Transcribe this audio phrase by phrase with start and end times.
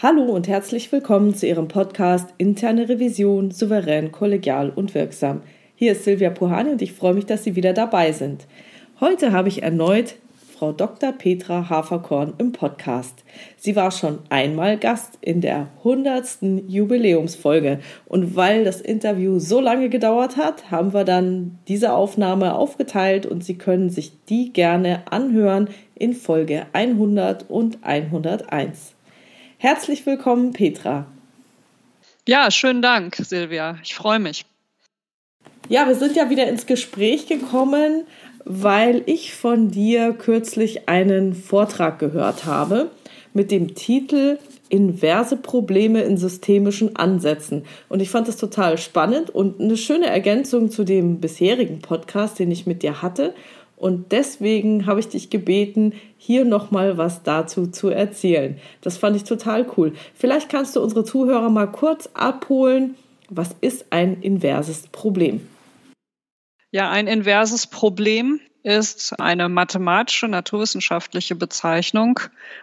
[0.00, 5.42] Hallo und herzlich willkommen zu Ihrem Podcast Interne Revision souverän, kollegial und wirksam.
[5.74, 8.46] Hier ist Silvia Puhani und ich freue mich, dass Sie wieder dabei sind.
[9.00, 10.14] Heute habe ich erneut
[10.56, 11.10] Frau Dr.
[11.10, 13.24] Petra Haferkorn im Podcast.
[13.56, 16.68] Sie war schon einmal Gast in der 100.
[16.68, 23.26] Jubiläumsfolge und weil das Interview so lange gedauert hat, haben wir dann diese Aufnahme aufgeteilt
[23.26, 28.94] und Sie können sich die gerne anhören in Folge 100 und 101.
[29.60, 31.06] Herzlich willkommen, Petra.
[32.28, 33.76] Ja, schönen Dank, Silvia.
[33.82, 34.44] Ich freue mich.
[35.68, 38.04] Ja, wir sind ja wieder ins Gespräch gekommen,
[38.44, 42.92] weil ich von dir kürzlich einen Vortrag gehört habe
[43.34, 47.64] mit dem Titel Inverse Probleme in systemischen Ansätzen.
[47.88, 52.52] Und ich fand das total spannend und eine schöne Ergänzung zu dem bisherigen Podcast, den
[52.52, 53.34] ich mit dir hatte.
[53.78, 58.58] Und deswegen habe ich dich gebeten, hier nochmal was dazu zu erzählen.
[58.80, 59.94] Das fand ich total cool.
[60.14, 62.96] Vielleicht kannst du unsere Zuhörer mal kurz abholen.
[63.30, 65.46] Was ist ein inverses Problem?
[66.72, 72.18] Ja, ein inverses Problem ist eine mathematische, naturwissenschaftliche Bezeichnung.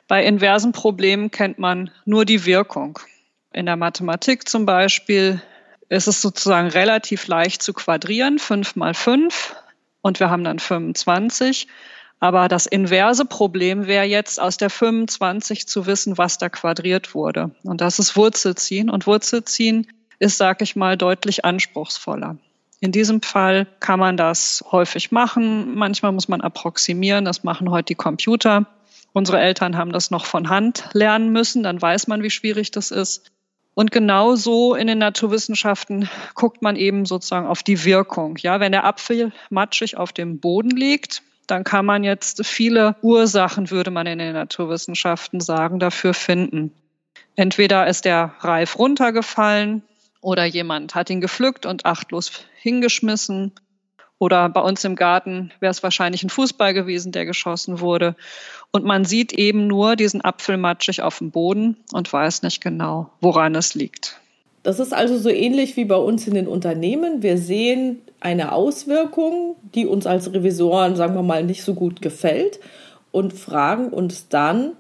[0.10, 3.00] Bei inversen Problemen kennt man nur die Wirkung.
[3.54, 5.42] In der Mathematik zum Beispiel
[5.88, 9.56] ist es sozusagen relativ leicht zu quadrieren, 5 mal 5
[10.06, 11.68] und wir haben dann 25.
[12.20, 17.50] Aber das inverse Problem wäre jetzt aus der 25 zu wissen, was da quadriert wurde.
[17.64, 18.92] Und das ist Wurzelziehen.
[18.92, 19.88] Und Wurzelziehen
[20.20, 22.38] ist, sag ich mal, deutlich anspruchsvoller.
[22.82, 25.74] In diesem Fall kann man das häufig machen.
[25.74, 27.26] Manchmal muss man approximieren.
[27.26, 28.68] Das machen heute die Computer.
[29.12, 31.64] Unsere Eltern haben das noch von Hand lernen müssen.
[31.64, 33.32] Dann weiß man, wie schwierig das ist.
[33.76, 38.38] Und genauso in den Naturwissenschaften guckt man eben sozusagen auf die Wirkung.
[38.38, 43.70] Ja, wenn der Apfel matschig auf dem Boden liegt, dann kann man jetzt viele Ursachen,
[43.70, 46.72] würde man in den Naturwissenschaften sagen, dafür finden.
[47.36, 49.84] Entweder ist der reif runtergefallen
[50.22, 53.52] oder jemand hat ihn gepflückt und achtlos hingeschmissen
[54.18, 58.16] oder bei uns im Garten wäre es wahrscheinlich ein Fußball gewesen, der geschossen wurde.
[58.76, 63.10] Und man sieht eben nur diesen Apfel matschig auf dem Boden und weiß nicht genau,
[63.22, 64.20] woran es liegt.
[64.64, 67.24] Das ist also so ähnlich wie bei uns in den Unternehmen.
[67.24, 72.60] Wir sehen eine Auswirkung, die uns als Revisoren, sagen wir mal, nicht so gut gefällt
[73.14, 74.74] und fragen uns dann,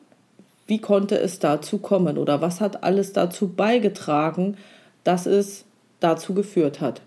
[0.67, 4.57] wie konnte es dazu kommen oder was hat alles dazu beigetragen,
[5.05, 5.63] dass es
[6.01, 7.01] dazu geführt hat.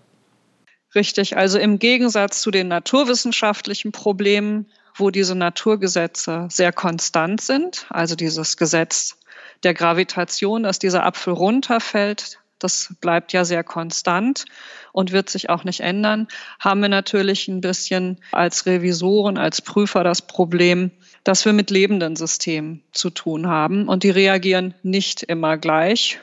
[0.95, 4.65] Richtig, also im Gegensatz zu den naturwissenschaftlichen Problemen,
[4.99, 9.17] wo diese Naturgesetze sehr konstant sind, also dieses Gesetz
[9.63, 14.45] der Gravitation, dass dieser Apfel runterfällt, das bleibt ja sehr konstant
[14.91, 16.27] und wird sich auch nicht ändern,
[16.59, 20.91] haben wir natürlich ein bisschen als Revisoren, als Prüfer das Problem,
[21.23, 26.19] dass wir mit lebenden Systemen zu tun haben und die reagieren nicht immer gleich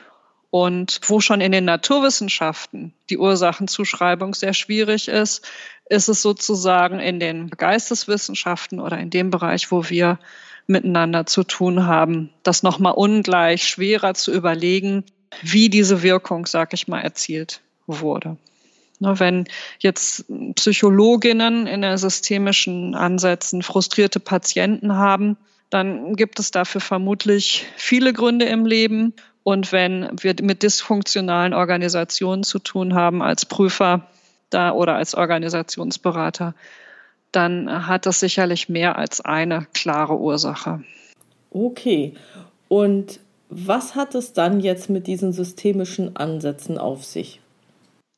[0.49, 5.47] und wo schon in den Naturwissenschaften die Ursachenzuschreibung sehr schwierig ist,
[5.89, 10.19] ist es sozusagen in den Geisteswissenschaften oder in dem Bereich, wo wir
[10.67, 15.05] miteinander zu tun haben, das nochmal ungleich schwerer zu überlegen,
[15.41, 18.37] wie diese Wirkung, sag ich mal, erzielt wurde.
[18.99, 19.45] Wenn
[19.79, 20.25] jetzt
[20.55, 25.37] Psychologinnen in der systemischen Ansätzen frustrierte Patienten haben,
[25.69, 29.13] dann gibt es dafür vermutlich viele Gründe im Leben.
[29.43, 34.07] Und wenn wir mit dysfunktionalen Organisationen zu tun haben als Prüfer
[34.49, 36.53] da oder als Organisationsberater,
[37.31, 40.83] dann hat das sicherlich mehr als eine klare Ursache.
[41.51, 42.15] Okay.
[42.67, 43.19] Und
[43.49, 47.39] was hat es dann jetzt mit diesen systemischen Ansätzen auf sich?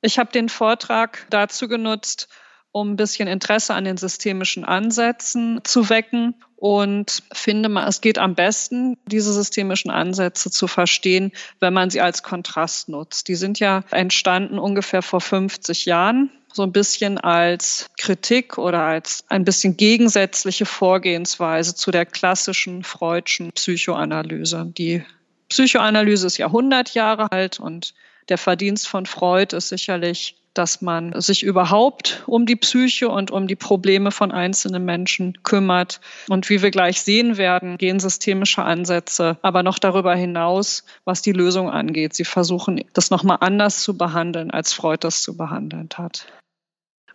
[0.02, 2.30] Ich habe den Vortrag dazu genutzt,
[2.72, 8.18] um ein bisschen Interesse an den systemischen Ansätzen zu wecken und finde mal, es geht
[8.18, 13.27] am besten, diese systemischen Ansätze zu verstehen, wenn man sie als Kontrast nutzt.
[13.27, 19.24] Die sind ja entstanden ungefähr vor 50 Jahren, so ein bisschen als Kritik oder als
[19.30, 24.72] ein bisschen gegensätzliche Vorgehensweise zu der klassischen Freudschen Psychoanalyse.
[24.77, 25.04] Die
[25.50, 27.94] Psychoanalyse ist ja 100 Jahre alt und
[28.30, 33.48] der Verdienst von Freud ist sicherlich dass man sich überhaupt um die Psyche und um
[33.48, 36.01] die Probleme von einzelnen Menschen kümmert.
[36.28, 41.31] Und wie wir gleich sehen werden, gehen systemische Ansätze aber noch darüber hinaus, was die
[41.31, 42.13] Lösung angeht.
[42.13, 46.28] Sie versuchen, das nochmal anders zu behandeln, als Freud das zu behandeln hat.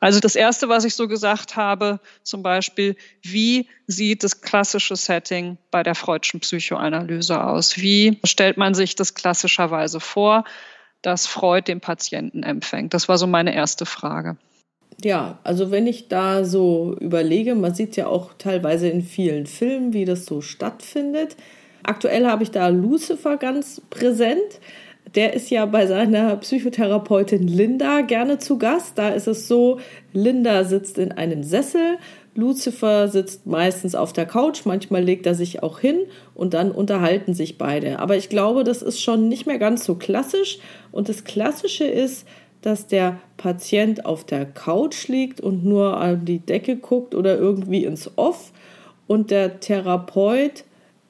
[0.01, 5.57] Also das Erste, was ich so gesagt habe, zum Beispiel, wie sieht das klassische Setting
[5.71, 7.79] bei der Freudschen Psychoanalyse aus?
[7.79, 10.45] Wie stellt man sich das klassischerweise vor?
[11.07, 12.95] Dass Freud den Patienten empfängt?
[12.95, 14.37] Das war so meine erste Frage.
[15.03, 19.93] Ja, also wenn ich da so überlege, man sieht ja auch teilweise in vielen Filmen,
[19.93, 21.37] wie das so stattfindet.
[21.83, 24.61] Aktuell habe ich da Lucifer ganz präsent.
[25.15, 28.97] Der ist ja bei seiner Psychotherapeutin Linda gerne zu Gast.
[28.97, 29.81] Da ist es so,
[30.13, 31.99] Linda sitzt in einem Sessel,
[32.35, 36.01] Lucifer sitzt meistens auf der Couch, manchmal legt er sich auch hin
[36.35, 38.01] und dann unterhalten sich beide.
[38.01, 40.59] Aber ich glaube, das ist schon nicht mehr ganz so klassisch.
[40.91, 42.27] Und das Klassische ist,
[42.61, 47.85] dass der Patient auf der Couch liegt und nur an die Decke guckt oder irgendwie
[47.85, 48.53] ins Off
[49.07, 50.65] und der Therapeut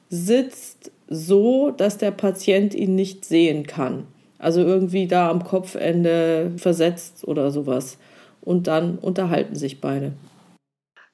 [0.09, 4.05] sitzt so, dass der Patient ihn nicht sehen kann.
[4.37, 7.97] Also irgendwie da am Kopfende versetzt oder sowas.
[8.41, 10.13] Und dann unterhalten sich beide.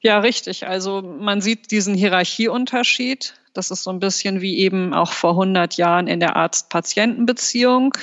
[0.02, 0.68] Ja, richtig.
[0.68, 3.36] Also man sieht diesen Hierarchieunterschied.
[3.54, 7.94] Das ist so ein bisschen wie eben auch vor 100 Jahren in der Arzt-Patienten-Beziehung.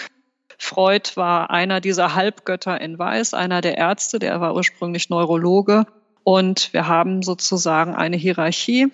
[0.59, 5.87] Freud war einer dieser Halbgötter in Weiß, einer der Ärzte, der war ursprünglich Neurologe.
[6.25, 8.89] Und wir haben sozusagen eine Hierarchie.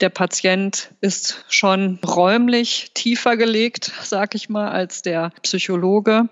[0.00, 6.28] Der Patient ist schon räumlich tiefer gelegt, sag ich mal, als der Psychologe.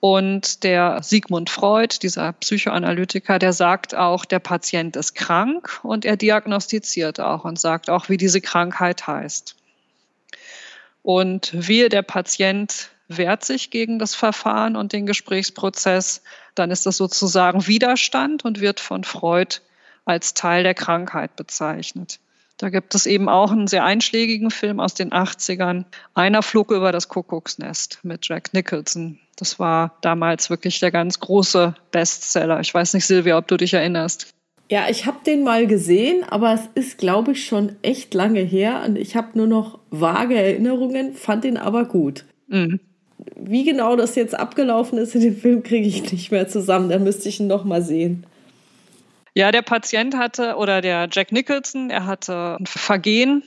[0.00, 6.16] Und der Sigmund Freud, dieser Psychoanalytiker, der sagt auch, der Patient ist krank und er
[6.16, 9.56] diagnostiziert auch und sagt auch, wie diese Krankheit heißt.
[11.02, 16.22] Und wir, der Patient wehrt sich gegen das Verfahren und den Gesprächsprozess,
[16.54, 19.56] dann ist das sozusagen Widerstand und wird von Freud
[20.06, 22.20] als Teil der Krankheit bezeichnet.
[22.60, 25.86] Da gibt es eben auch einen sehr einschlägigen Film aus den 80ern.
[26.12, 29.18] Einer flog über das Kuckucksnest mit Jack Nicholson.
[29.36, 32.60] Das war damals wirklich der ganz große Bestseller.
[32.60, 34.34] Ich weiß nicht, Silvia, ob du dich erinnerst.
[34.70, 38.82] Ja, ich habe den mal gesehen, aber es ist, glaube ich, schon echt lange her
[38.86, 42.26] und ich habe nur noch vage Erinnerungen, fand ihn aber gut.
[42.48, 42.78] Mhm
[43.36, 46.88] wie genau das jetzt abgelaufen ist in dem Film, kriege ich nicht mehr zusammen.
[46.88, 48.24] Da müsste ich ihn noch mal sehen.
[49.34, 53.42] Ja, der Patient hatte, oder der Jack Nicholson, er hatte ein Vergehen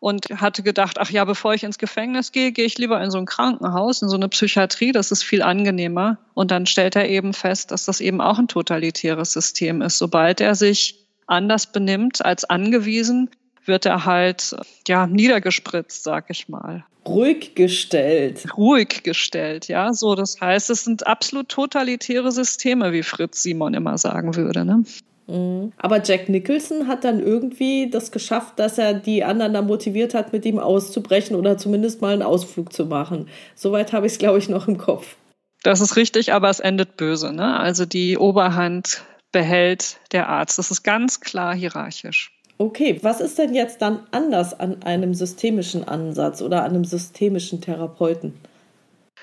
[0.00, 3.18] und hatte gedacht, ach ja, bevor ich ins Gefängnis gehe, gehe ich lieber in so
[3.18, 6.18] ein Krankenhaus, in so eine Psychiatrie, das ist viel angenehmer.
[6.34, 9.98] Und dann stellt er eben fest, dass das eben auch ein totalitäres System ist.
[9.98, 13.30] Sobald er sich anders benimmt als angewiesen,
[13.66, 14.56] wird er halt
[14.88, 16.84] ja niedergespritzt, sag ich mal.
[17.06, 18.46] Ruhig gestellt.
[18.56, 19.92] Ruhig gestellt, ja.
[19.92, 24.64] So, das heißt, es sind absolut totalitäre Systeme, wie Fritz Simon immer sagen würde.
[24.64, 24.82] Ne?
[25.30, 25.72] Mhm.
[25.76, 30.32] Aber Jack Nicholson hat dann irgendwie das geschafft, dass er die anderen da motiviert hat,
[30.32, 33.28] mit ihm auszubrechen oder zumindest mal einen Ausflug zu machen.
[33.54, 35.16] Soweit habe ich es, glaube ich, noch im Kopf.
[35.62, 37.32] Das ist richtig, aber es endet böse.
[37.32, 37.58] Ne?
[37.58, 40.58] Also die Oberhand behält der Arzt.
[40.58, 42.32] Das ist ganz klar hierarchisch.
[42.58, 47.60] Okay, was ist denn jetzt dann anders an einem systemischen Ansatz oder an einem systemischen
[47.60, 48.34] Therapeuten?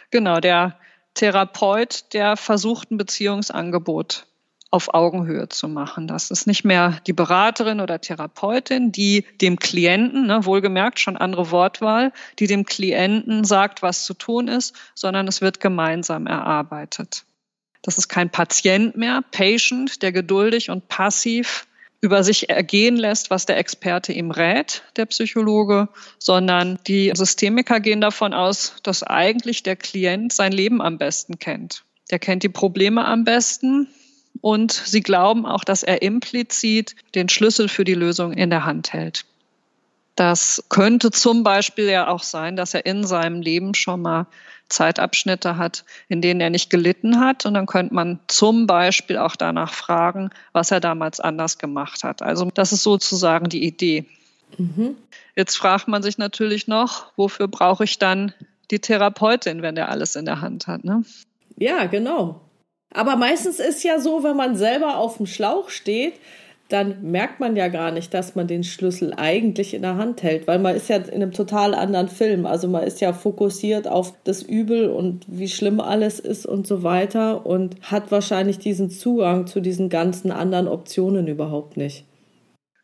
[0.10, 0.78] Genau, der
[1.14, 4.26] Therapeut, der versucht ein Beziehungsangebot
[4.70, 6.08] auf Augenhöhe zu machen.
[6.08, 11.52] Das ist nicht mehr die Beraterin oder Therapeutin, die dem Klienten, ne, wohlgemerkt schon andere
[11.52, 17.24] Wortwahl, die dem Klienten sagt, was zu tun ist, sondern es wird gemeinsam erarbeitet.
[17.82, 21.68] Das ist kein Patient mehr, Patient, der geduldig und passiv
[22.02, 25.90] über sich ergehen lässt, was der Experte ihm rät, der Psychologe,
[26.20, 31.86] sondern die Systemiker gehen davon aus, dass eigentlich der Klient sein Leben am besten kennt.
[32.12, 33.88] Der kennt die Probleme am besten
[34.42, 38.94] und sie glauben auch, dass er implizit den Schlüssel für die Lösung in der Hand
[38.94, 39.26] hält.
[40.16, 44.26] Das könnte zum Beispiel ja auch sein, dass er in seinem Leben schon mal
[44.70, 47.46] Zeitabschnitte hat, in denen er nicht gelitten hat.
[47.46, 52.22] Und dann könnte man zum Beispiel auch danach fragen, was er damals anders gemacht hat.
[52.22, 54.06] Also das ist sozusagen die Idee.
[54.58, 54.96] Mhm.
[55.36, 58.34] Jetzt fragt man sich natürlich noch, wofür brauche ich dann
[58.72, 60.84] die Therapeutin, wenn der alles in der Hand hat?
[60.84, 61.04] Ne?
[61.58, 62.42] Ja, genau.
[62.94, 66.14] Aber meistens ist ja so, wenn man selber auf dem Schlauch steht,
[66.70, 70.48] dann merkt man ja gar nicht, dass man den Schlüssel eigentlich in der Hand hält,
[70.48, 72.46] weil man ist ja in einem total anderen Film.
[72.46, 76.84] Also man ist ja fokussiert auf das Übel und wie schlimm alles ist und so
[76.84, 82.06] weiter und hat wahrscheinlich diesen Zugang zu diesen ganzen anderen Optionen überhaupt nicht.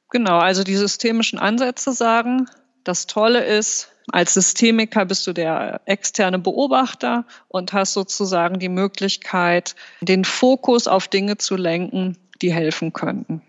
[0.10, 2.46] Genau, also die systemischen Ansätze sagen,
[2.84, 9.76] das Tolle ist, als Systemiker bist du der externe Beobachter und hast sozusagen die Möglichkeit,
[10.02, 13.42] den Fokus auf Dinge zu lenken, die helfen könnten.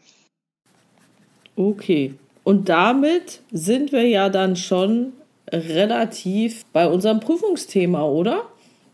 [1.56, 2.14] Okay.
[2.44, 5.12] Und damit sind wir ja dann schon
[5.50, 8.42] relativ bei unserem Prüfungsthema, oder?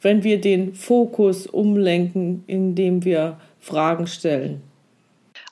[0.00, 4.62] Wenn wir den Fokus umlenken, indem wir Fragen stellen.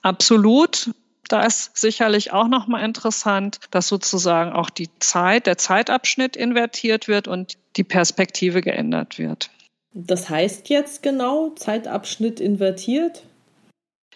[0.03, 0.91] Absolut.
[1.29, 7.29] Da ist sicherlich auch nochmal interessant, dass sozusagen auch die Zeit, der Zeitabschnitt invertiert wird
[7.29, 9.51] und die Perspektive geändert wird.
[9.93, 13.23] Das heißt jetzt genau, Zeitabschnitt invertiert?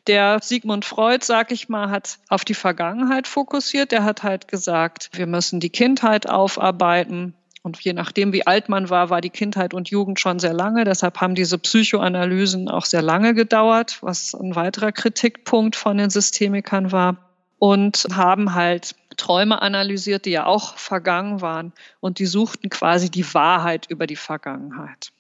[0.07, 3.93] Der Sigmund Freud, sag ich mal, hat auf die Vergangenheit fokussiert.
[3.93, 7.35] Der hat halt gesagt, wir müssen die Kindheit aufarbeiten.
[7.63, 10.83] Und je nachdem, wie alt man war, war die Kindheit und Jugend schon sehr lange.
[10.85, 16.91] Deshalb haben diese Psychoanalysen auch sehr lange gedauert, was ein weiterer Kritikpunkt von den Systemikern
[16.91, 17.17] war.
[17.59, 21.73] Und haben halt Träume analysiert, die ja auch vergangen waren.
[22.01, 25.13] Und die suchten quasi die Wahrheit über die Vergangenheit.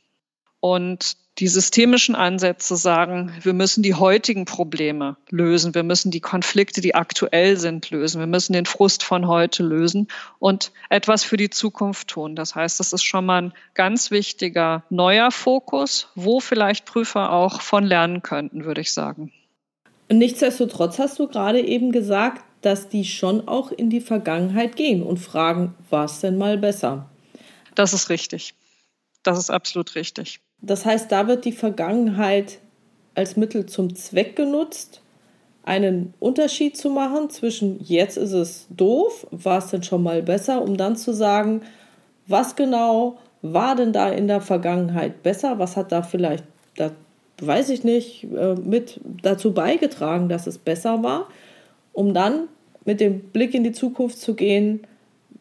[0.58, 6.80] Und die systemischen Ansätze sagen, wir müssen die heutigen Probleme lösen, wir müssen die Konflikte,
[6.80, 10.06] die aktuell sind, lösen, wir müssen den Frust von heute lösen
[10.38, 12.36] und etwas für die Zukunft tun.
[12.36, 17.60] Das heißt, das ist schon mal ein ganz wichtiger neuer Fokus, wo vielleicht Prüfer auch
[17.60, 19.32] von lernen könnten, würde ich sagen.
[20.12, 25.16] Nichtsdestotrotz hast du gerade eben gesagt, dass die schon auch in die Vergangenheit gehen und
[25.16, 27.10] fragen, war es denn mal besser?
[27.74, 28.54] Das ist richtig.
[29.24, 30.38] Das ist absolut richtig.
[30.62, 32.58] Das heißt, da wird die Vergangenheit
[33.14, 35.02] als Mittel zum Zweck genutzt,
[35.64, 40.62] einen Unterschied zu machen zwischen jetzt ist es doof, war es denn schon mal besser,
[40.62, 41.62] um dann zu sagen,
[42.26, 46.44] was genau war denn da in der Vergangenheit besser, was hat da vielleicht,
[46.76, 46.90] da
[47.40, 51.28] weiß ich nicht, äh, mit dazu beigetragen, dass es besser war,
[51.92, 52.48] um dann
[52.84, 54.80] mit dem Blick in die Zukunft zu gehen,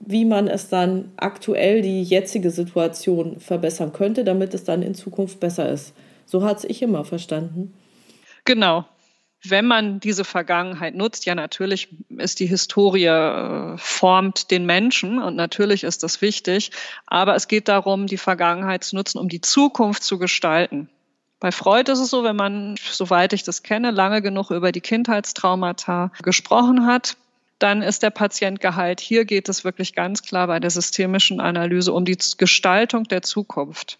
[0.06, 5.40] wie man es dann aktuell die jetzige Situation verbessern könnte, damit es dann in Zukunft
[5.40, 5.94] besser ist.
[6.26, 7.74] So hat es ich immer verstanden.
[8.46, 8.86] Genau.
[9.44, 15.36] Wenn man diese Vergangenheit nutzt, ja natürlich ist die Historie äh, formt den Menschen und
[15.36, 16.72] natürlich ist das wichtig,
[17.08, 20.90] aber es geht darum, die Vergangenheit zu nutzen, um die Zukunft zu gestalten.
[21.40, 24.80] Bei Freud ist es so, wenn man, soweit ich das kenne, lange genug über die
[24.80, 27.18] Kindheitstraumata gesprochen hat,
[27.62, 29.00] dann ist der Patient geheilt.
[29.00, 34.00] Hier geht es wirklich ganz klar bei der systemischen Analyse um die Gestaltung der Zukunft.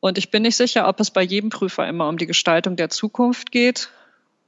[0.00, 2.90] Und ich bin nicht sicher, ob es bei jedem Prüfer immer um die Gestaltung der
[2.90, 3.88] Zukunft geht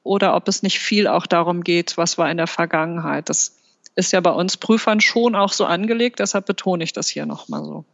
[0.03, 3.29] oder ob es nicht viel auch darum geht, was war in der Vergangenheit.
[3.29, 3.57] Das
[3.97, 7.65] ist ja bei uns Prüfern schon auch so angelegt, deshalb betone ich das hier nochmal
[7.65, 7.85] so.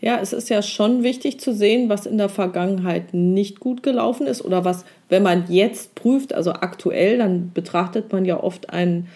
[0.00, 4.26] Ja, es ist ja schon wichtig zu sehen, was in der Vergangenheit nicht gut gelaufen
[4.26, 9.08] ist oder was, wenn man jetzt prüft, also aktuell, dann betrachtet man ja oft einen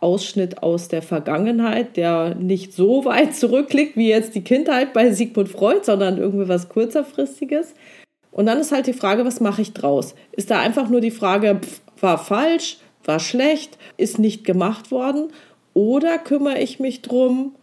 [0.00, 5.48] Ausschnitt aus der Vergangenheit, der nicht so weit zurückliegt wie jetzt die Kindheit bei Sigmund
[5.48, 7.74] Freud, sondern irgendwie was kurzerfristiges.
[8.30, 10.14] Und dann ist halt die Frage, was mache ich draus?
[10.32, 15.28] Ist da einfach nur die Frage, pff, war falsch, war schlecht, ist nicht gemacht worden?
[15.74, 17.54] Oder kümmere ich mich drum,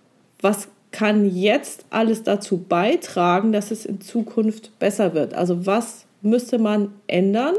[0.41, 5.33] was kann jetzt alles dazu beitragen, dass es in Zukunft besser wird?
[5.33, 7.55] Also was müsste man ändern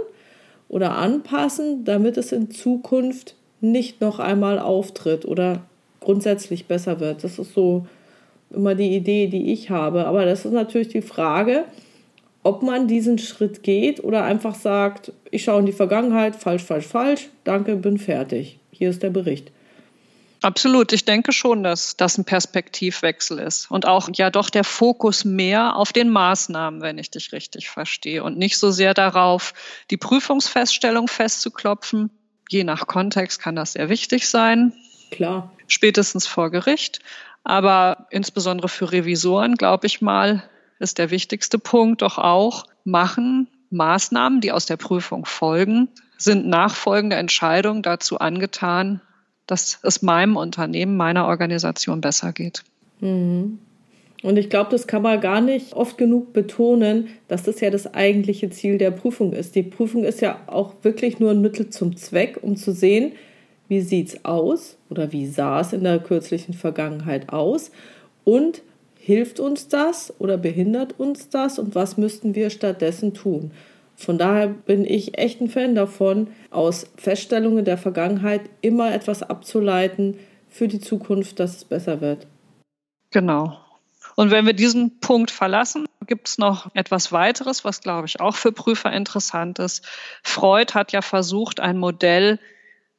[0.68, 5.62] oder anpassen, damit es in Zukunft nicht noch einmal auftritt oder
[6.00, 7.24] grundsätzlich besser wird.
[7.24, 7.86] Das ist so
[8.50, 10.06] immer die Idee, die ich habe.
[10.06, 11.64] Aber das ist natürlich die Frage,
[12.42, 16.86] ob man diesen Schritt geht oder einfach sagt, ich schaue in die Vergangenheit, falsch, falsch,
[16.86, 18.58] falsch, danke, bin fertig.
[18.70, 19.50] Hier ist der Bericht.
[20.42, 20.92] Absolut.
[20.92, 23.70] Ich denke schon, dass das ein Perspektivwechsel ist.
[23.70, 28.22] Und auch ja doch der Fokus mehr auf den Maßnahmen, wenn ich dich richtig verstehe.
[28.22, 29.54] Und nicht so sehr darauf,
[29.90, 32.10] die Prüfungsfeststellung festzuklopfen,
[32.48, 34.72] je nach Kontext kann das sehr wichtig sein.
[35.10, 35.52] Klar.
[35.66, 37.00] Spätestens vor Gericht.
[37.44, 40.42] Aber insbesondere für Revisoren, glaube ich mal,
[40.78, 47.16] ist der wichtigste Punkt doch auch, machen Maßnahmen, die aus der Prüfung folgen, sind nachfolgende
[47.16, 49.00] Entscheidungen dazu angetan,
[49.46, 52.64] dass es meinem Unternehmen, meiner Organisation besser geht.
[53.00, 53.58] Mhm.
[54.24, 57.92] Und ich glaube, das kann man gar nicht oft genug betonen, dass das ja das
[57.92, 59.54] eigentliche Ziel der Prüfung ist.
[59.54, 63.12] Die Prüfung ist ja auch wirklich nur ein Mittel zum Zweck, um zu sehen,
[63.68, 67.70] wie sieht es aus oder wie sah es in der kürzlichen Vergangenheit aus
[68.24, 68.62] und
[68.98, 73.50] hilft uns das oder behindert uns das und was müssten wir stattdessen tun.
[73.94, 80.16] Von daher bin ich echt ein Fan davon, aus Feststellungen der Vergangenheit immer etwas abzuleiten
[80.48, 82.26] für die Zukunft, dass es besser wird.
[83.10, 83.58] Genau.
[84.16, 88.36] Und wenn wir diesen Punkt verlassen, gibt es noch etwas weiteres, was, glaube ich, auch
[88.36, 89.86] für Prüfer interessant ist.
[90.22, 92.38] Freud hat ja versucht, ein Modell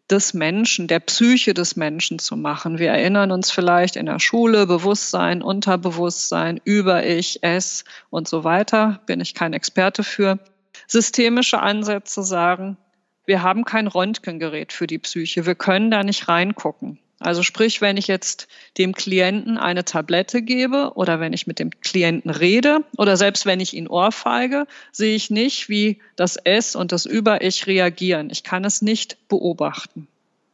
[0.09, 2.77] des Menschen, der Psyche des Menschen zu machen.
[2.77, 9.01] Wir erinnern uns vielleicht in der Schule, Bewusstsein, Unterbewusstsein, Über-Ich, Es und so weiter.
[9.07, 10.39] Bin ich kein Experte für.
[10.87, 12.77] Systemische Ansätze sagen,
[13.25, 15.47] wir haben kein Röntgengerät für die Psyche.
[15.47, 16.99] Wir können da nicht reingucken.
[17.25, 21.71] Also sprich, wenn ich jetzt dem Klienten eine Tablette gebe oder wenn ich mit dem
[21.71, 26.91] Klienten rede oder selbst wenn ich ihn ohrfeige, sehe ich nicht, wie das Es und
[26.91, 28.29] das Über-Ich reagieren.
[28.29, 30.07] Ich kann es nicht beobachten.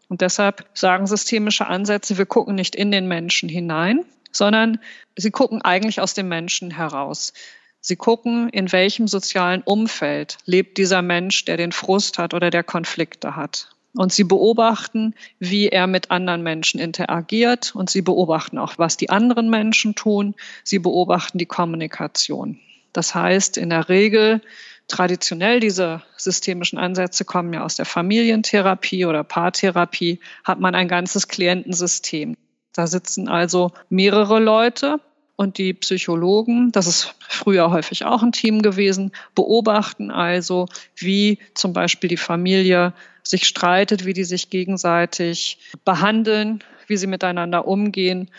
[0.07, 4.79] Und deshalb sagen systemische Ansätze, wir gucken nicht in den Menschen hinein, sondern
[5.17, 7.33] sie gucken eigentlich aus dem Menschen heraus.
[7.81, 12.63] Sie gucken, in welchem sozialen Umfeld lebt dieser Mensch, der den Frust hat oder der
[12.63, 13.67] Konflikte hat.
[13.93, 19.09] Und sie beobachten, wie er mit anderen Menschen interagiert und sie beobachten auch, was die
[19.09, 20.35] anderen Menschen tun.
[20.63, 22.59] Sie beobachten die Kommunikation.
[22.93, 24.41] Das heißt, in der Regel
[24.87, 31.27] traditionell diese systemischen Ansätze kommen ja aus der Familientherapie oder Paartherapie, hat man ein ganzes
[31.27, 32.37] Klientensystem.
[32.73, 34.99] Da sitzen also mehrere Leute
[35.41, 41.73] und die Psychologen, das ist früher häufig auch ein Team gewesen, beobachten also, wie zum
[41.73, 42.93] Beispiel die Familie
[43.23, 48.29] sich streitet, wie die sich gegenseitig behandeln, wie sie miteinander umgehen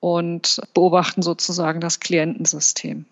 [0.00, 3.06] und beobachten sozusagen das Klientensystem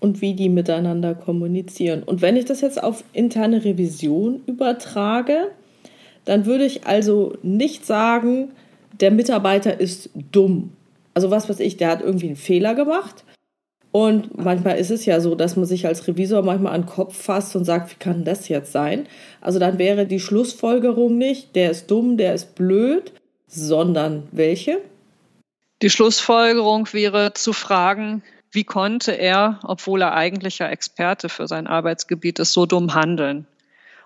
[0.00, 2.02] und wie die miteinander kommunizieren.
[2.02, 5.52] Und wenn ich das jetzt auf interne Revision übertrage,
[6.24, 8.50] dann würde ich also nicht sagen,
[9.00, 10.72] der Mitarbeiter ist dumm.
[11.16, 13.24] Also was weiß ich, der hat irgendwie einen Fehler gemacht.
[13.90, 17.16] Und manchmal ist es ja so, dass man sich als Revisor manchmal an den Kopf
[17.16, 19.08] fasst und sagt, wie kann das jetzt sein?
[19.40, 23.14] Also dann wäre die Schlussfolgerung nicht, der ist dumm, der ist blöd,
[23.46, 24.82] sondern welche?
[25.80, 32.40] Die Schlussfolgerung wäre zu fragen, wie konnte er, obwohl er eigentlicher Experte für sein Arbeitsgebiet
[32.40, 33.46] ist, so dumm handeln?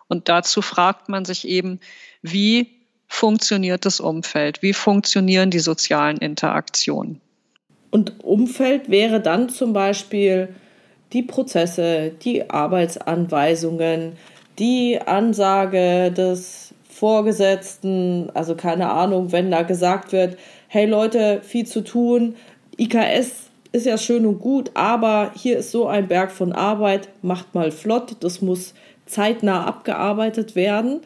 [0.07, 1.81] Und dazu fragt man sich eben,
[2.23, 2.79] wie
[3.11, 4.62] funktioniert das Umfeld?
[4.62, 7.21] Wie funktionieren die sozialen Interaktionen?
[7.90, 10.49] Und Umfeld wäre dann zum Beispiel
[11.12, 14.12] die Prozesse, die Arbeitsanweisungen,
[14.61, 20.38] die Ansage des Vorgesetzten, also keine Ahnung, wenn da gesagt wird,
[20.69, 22.37] hey Leute, viel zu tun,
[22.79, 27.55] IKS ist ja schön und gut, aber hier ist so ein Berg von Arbeit, macht
[27.55, 28.75] mal flott, das muss
[29.07, 31.00] zeitnah abgearbeitet werden.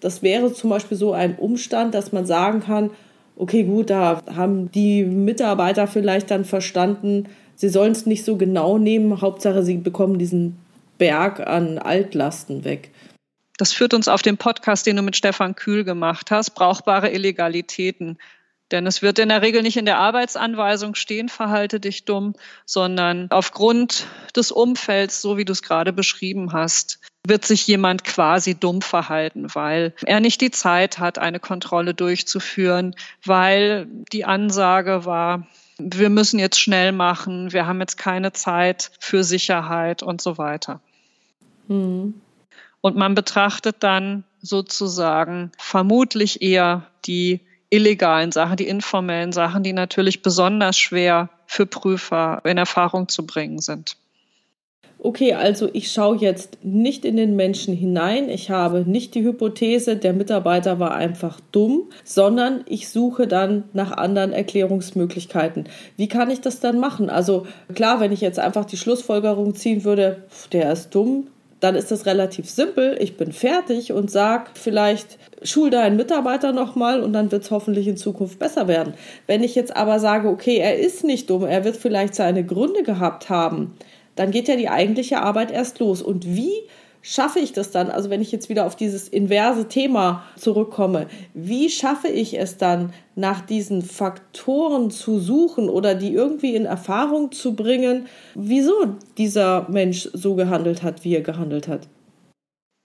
[0.00, 2.90] Das wäre zum Beispiel so ein Umstand, dass man sagen kann,
[3.36, 8.78] okay, gut, da haben die Mitarbeiter vielleicht dann verstanden, sie sollen es nicht so genau
[8.78, 10.56] nehmen, Hauptsache sie bekommen diesen
[10.98, 12.90] Berg an Altlasten weg.
[13.58, 18.18] Das führt uns auf den Podcast, den du mit Stefan Kühl gemacht hast, brauchbare Illegalitäten.
[18.70, 23.28] Denn es wird in der Regel nicht in der Arbeitsanweisung stehen, verhalte dich dumm, sondern
[23.30, 28.82] aufgrund des Umfelds, so wie du es gerade beschrieben hast, wird sich jemand quasi dumm
[28.82, 35.46] verhalten, weil er nicht die Zeit hat, eine Kontrolle durchzuführen, weil die Ansage war,
[35.78, 40.80] wir müssen jetzt schnell machen, wir haben jetzt keine Zeit für Sicherheit und so weiter.
[41.68, 42.14] Mhm.
[42.80, 50.22] Und man betrachtet dann sozusagen vermutlich eher die illegalen Sachen, die informellen Sachen, die natürlich
[50.22, 53.96] besonders schwer für Prüfer in Erfahrung zu bringen sind.
[54.98, 58.30] Okay, also ich schaue jetzt nicht in den Menschen hinein.
[58.30, 63.92] Ich habe nicht die Hypothese, der Mitarbeiter war einfach dumm, sondern ich suche dann nach
[63.92, 65.64] anderen Erklärungsmöglichkeiten.
[65.96, 67.10] Wie kann ich das dann machen?
[67.10, 71.26] Also klar, wenn ich jetzt einfach die Schlussfolgerung ziehen würde, der ist dumm,
[71.60, 72.96] dann ist das relativ simpel.
[72.98, 77.86] Ich bin fertig und sage vielleicht, schul deinen Mitarbeiter nochmal und dann wird es hoffentlich
[77.86, 78.94] in Zukunft besser werden.
[79.26, 82.82] Wenn ich jetzt aber sage, okay, er ist nicht dumm, er wird vielleicht seine Gründe
[82.82, 83.74] gehabt haben,
[84.16, 86.02] dann geht ja die eigentliche Arbeit erst los.
[86.02, 86.52] Und wie
[87.02, 87.90] schaffe ich das dann?
[87.90, 92.92] Also wenn ich jetzt wieder auf dieses inverse Thema zurückkomme, wie schaffe ich es dann,
[93.14, 100.08] nach diesen Faktoren zu suchen oder die irgendwie in Erfahrung zu bringen, wieso dieser Mensch
[100.12, 101.88] so gehandelt hat, wie er gehandelt hat?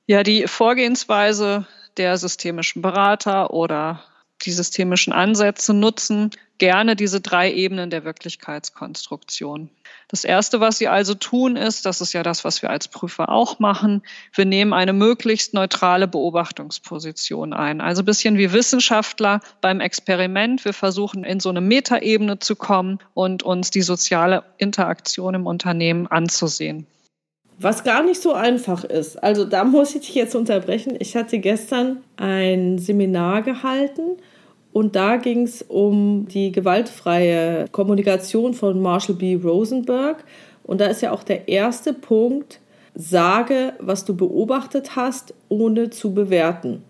[0.07, 1.65] Ja, die Vorgehensweise
[1.97, 4.03] der systemischen Berater oder
[4.45, 9.69] die systemischen Ansätze nutzen gerne diese drei Ebenen der Wirklichkeitskonstruktion.
[10.11, 13.29] Das Erste, was Sie also tun, ist, das ist ja das, was wir als Prüfer
[13.29, 14.03] auch machen,
[14.35, 17.79] wir nehmen eine möglichst neutrale Beobachtungsposition ein.
[17.79, 20.65] Also ein bisschen wie Wissenschaftler beim Experiment.
[20.65, 26.07] Wir versuchen in so eine Metaebene zu kommen und uns die soziale Interaktion im Unternehmen
[26.07, 26.87] anzusehen.
[27.57, 29.23] Was gar nicht so einfach ist.
[29.23, 30.97] Also da muss ich dich jetzt unterbrechen.
[30.99, 34.17] Ich hatte gestern ein Seminar gehalten
[34.73, 39.35] und da ging es um die gewaltfreie Kommunikation von Marshall B.
[39.35, 40.23] Rosenberg.
[40.63, 42.59] Und da ist ja auch der erste Punkt,
[42.95, 46.83] sage, was du beobachtet hast, ohne zu bewerten.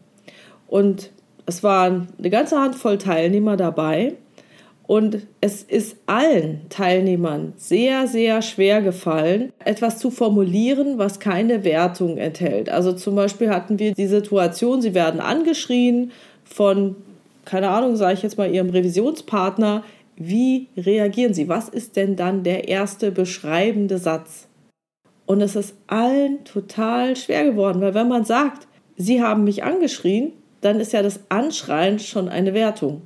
[0.68, 1.12] Und
[1.46, 4.14] es waren eine ganze Handvoll Teilnehmer dabei.
[4.86, 12.18] Und es ist allen Teilnehmern sehr, sehr schwer gefallen, etwas zu formulieren, was keine Wertung
[12.18, 12.70] enthält.
[12.70, 16.12] Also zum Beispiel hatten wir die Situation, sie werden angeschrien
[16.44, 16.98] von,
[17.46, 19.84] keine Ahnung, sage ich jetzt mal, ihrem Revisionspartner.
[20.16, 21.50] Wie reagieren sie?
[21.50, 24.48] Was ist denn dann der erste beschreibende Satz?
[25.26, 30.34] Und es ist allen total schwer geworden, weil wenn man sagt, sie haben mich angeschrien,
[30.62, 33.02] dann ist ja das Anschreien schon eine Wertung.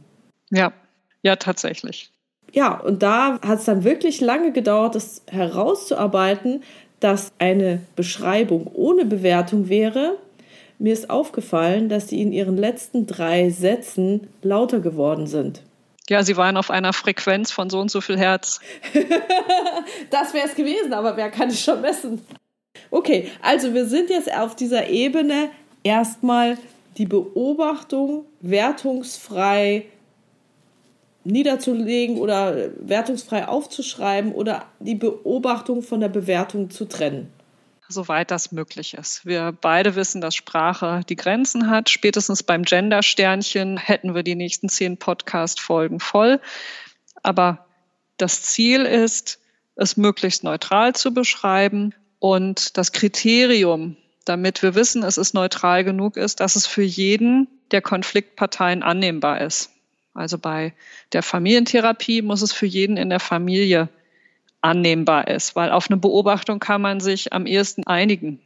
[0.51, 0.73] Ja,
[1.21, 2.11] ja, tatsächlich.
[2.51, 6.63] Ja, und da hat es dann wirklich lange gedauert, das herauszuarbeiten,
[6.99, 10.17] dass eine Beschreibung ohne Bewertung wäre.
[10.77, 15.61] Mir ist aufgefallen, dass sie in ihren letzten drei Sätzen lauter geworden sind.
[16.09, 18.59] Ja, sie waren auf einer Frequenz von so und so viel Hertz.
[20.11, 22.21] das wäre es gewesen, aber wer kann es schon messen?
[22.91, 25.49] Okay, also wir sind jetzt auf dieser Ebene
[25.83, 26.57] erstmal
[26.97, 29.85] die Beobachtung wertungsfrei
[31.23, 37.31] niederzulegen oder wertungsfrei aufzuschreiben oder die Beobachtung von der Bewertung zu trennen.
[37.87, 39.25] Soweit das möglich ist.
[39.25, 41.89] Wir beide wissen, dass Sprache die Grenzen hat.
[41.89, 46.39] Spätestens beim Gender-Sternchen hätten wir die nächsten zehn Podcast-Folgen voll.
[47.21, 47.65] Aber
[48.17, 49.39] das Ziel ist,
[49.75, 56.17] es möglichst neutral zu beschreiben und das Kriterium, damit wir wissen, es ist neutral genug
[56.17, 59.69] ist, dass es für jeden der Konfliktparteien annehmbar ist.
[60.13, 60.73] Also bei
[61.11, 63.89] der Familientherapie muss es für jeden in der Familie
[64.65, 68.41] annehmbar ist, weil auf eine Beobachtung kann man sich am ehesten einigen.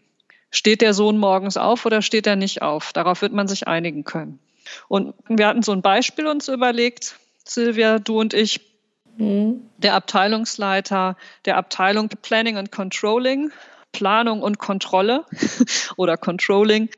[0.51, 2.91] Steht der Sohn morgens auf oder steht er nicht auf?
[2.91, 4.39] Darauf wird man sich einigen können.
[4.89, 8.59] Und wir hatten so ein Beispiel uns überlegt, Silvia, du und ich.
[9.17, 9.61] Mhm.
[9.77, 13.51] Der Abteilungsleiter der Abteilung Planning and Controlling,
[13.93, 15.25] Planung und Kontrolle
[15.95, 16.89] oder Controlling,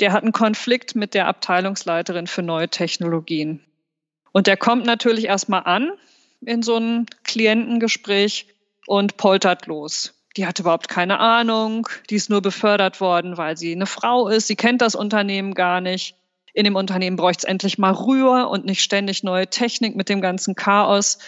[0.00, 3.64] der hat einen Konflikt mit der Abteilungsleiterin für neue Technologien.
[4.32, 5.92] Und der kommt natürlich erstmal an
[6.44, 8.46] in so ein Klientengespräch
[8.86, 10.14] und poltert los.
[10.36, 14.48] Die hat überhaupt keine Ahnung, die ist nur befördert worden, weil sie eine Frau ist,
[14.48, 16.14] sie kennt das Unternehmen gar nicht.
[16.52, 20.20] In dem Unternehmen bräuchte es endlich mal Ruhe und nicht ständig neue Technik mit dem
[20.20, 21.18] ganzen Chaos.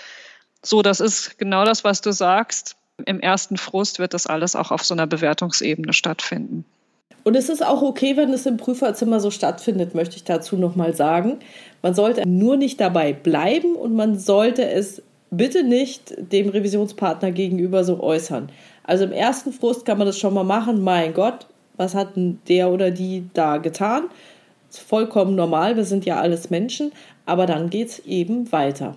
[0.62, 2.76] So, das ist genau das, was du sagst.
[3.06, 6.64] Im ersten Frust wird das alles auch auf so einer Bewertungsebene stattfinden.
[7.24, 10.94] Und es ist auch okay, wenn es im Prüferzimmer so stattfindet, möchte ich dazu nochmal
[10.94, 11.40] sagen.
[11.82, 17.84] Man sollte nur nicht dabei bleiben und man sollte es bitte nicht dem Revisionspartner gegenüber
[17.84, 18.50] so äußern.
[18.84, 20.82] Also im ersten Frust kann man das schon mal machen.
[20.82, 24.04] Mein Gott, was hat denn der oder die da getan?
[24.70, 26.92] Vollkommen normal, wir sind ja alles Menschen,
[27.24, 28.96] aber dann geht es eben weiter.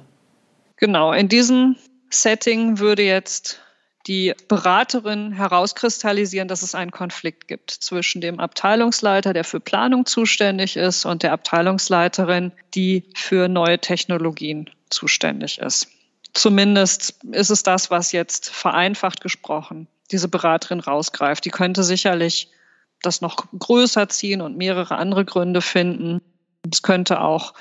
[0.77, 1.75] Genau, in diesem
[2.09, 3.61] Setting würde jetzt
[4.07, 10.75] die Beraterin herauskristallisieren, dass es einen Konflikt gibt zwischen dem Abteilungsleiter, der für Planung zuständig
[10.75, 15.87] ist, und der Abteilungsleiterin, die für neue Technologien zuständig ist.
[16.33, 21.45] Zumindest ist es das, was jetzt vereinfacht gesprochen diese Beraterin rausgreift.
[21.45, 22.49] Die könnte sicherlich
[23.01, 26.21] das noch größer ziehen und mehrere andere Gründe finden.
[26.71, 27.53] Es könnte auch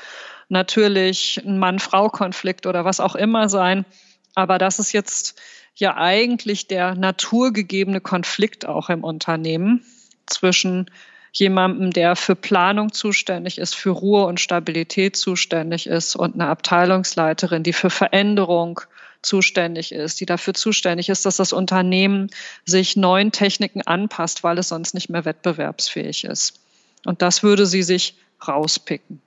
[0.48, 3.86] natürlich ein Mann-Frau-Konflikt oder was auch immer sein.
[4.34, 5.40] Aber das ist jetzt
[5.74, 9.84] ja eigentlich der naturgegebene Konflikt auch im Unternehmen
[10.26, 10.90] zwischen
[11.32, 17.62] jemandem, der für Planung zuständig ist, für Ruhe und Stabilität zuständig ist und einer Abteilungsleiterin,
[17.62, 18.80] die für Veränderung
[19.22, 22.30] zuständig ist, die dafür zuständig ist, dass das Unternehmen
[22.64, 26.60] sich neuen Techniken anpasst, weil es sonst nicht mehr wettbewerbsfähig ist.
[27.04, 28.14] Und das würde sie sich
[28.46, 29.20] rauspicken.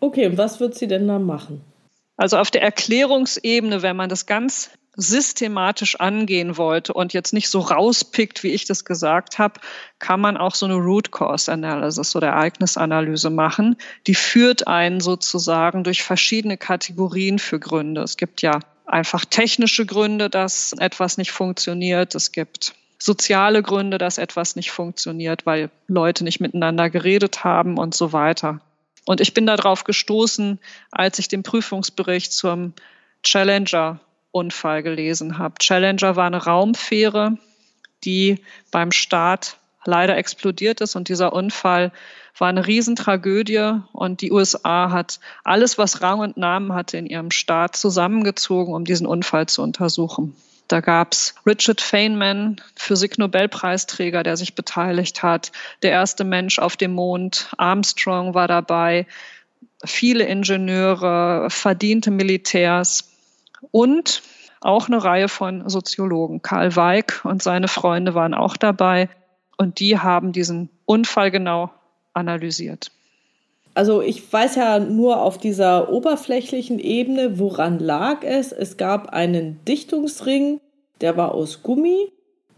[0.00, 1.60] Okay, und was wird sie denn da machen?
[2.16, 7.60] Also auf der Erklärungsebene, wenn man das ganz systematisch angehen wollte und jetzt nicht so
[7.60, 9.60] rauspickt, wie ich das gesagt habe,
[9.98, 13.76] kann man auch so eine Root Cause Analysis oder Ereignisanalyse machen.
[14.06, 18.02] Die führt einen sozusagen durch verschiedene Kategorien für Gründe.
[18.02, 22.14] Es gibt ja einfach technische Gründe, dass etwas nicht funktioniert.
[22.14, 27.94] Es gibt soziale Gründe, dass etwas nicht funktioniert, weil Leute nicht miteinander geredet haben und
[27.94, 28.60] so weiter.
[29.04, 30.58] Und ich bin darauf gestoßen,
[30.90, 32.72] als ich den Prüfungsbericht zum
[33.22, 34.00] Challenger
[34.34, 35.54] Unfall gelesen habe.
[35.58, 37.38] Challenger war eine Raumfähre,
[38.04, 41.92] die beim Start leider explodiert ist und dieser Unfall
[42.36, 47.30] war eine Riesentragödie und die USA hat alles, was Rang und Namen hatte in ihrem
[47.30, 50.34] Staat zusammengezogen, um diesen Unfall zu untersuchen.
[50.66, 57.50] Da gab's Richard Feynman, Physik-Nobelpreisträger, der sich beteiligt hat, der erste Mensch auf dem Mond,
[57.58, 59.06] Armstrong war dabei,
[59.84, 63.13] viele Ingenieure, verdiente Militärs.
[63.70, 64.22] Und
[64.60, 66.42] auch eine Reihe von Soziologen.
[66.42, 69.08] Karl Weig und seine Freunde waren auch dabei
[69.58, 71.70] und die haben diesen Unfall genau
[72.14, 72.90] analysiert.
[73.74, 78.52] Also ich weiß ja nur auf dieser oberflächlichen Ebene, woran lag es.
[78.52, 80.60] Es gab einen Dichtungsring,
[81.00, 82.12] der war aus Gummi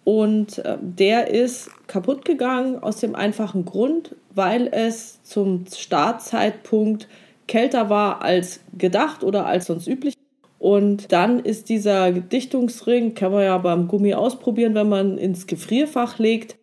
[0.05, 7.09] und äh, der ist kaputt gegangen aus dem einfachen Grund, weil es zum Startzeitpunkt
[7.49, 10.15] kälter war als gedacht oder als sonst üblich.
[10.59, 16.19] Und dann ist dieser Dichtungsring, kann man ja beim Gummi ausprobieren, wenn man ins Gefrierfach
[16.19, 16.57] legt.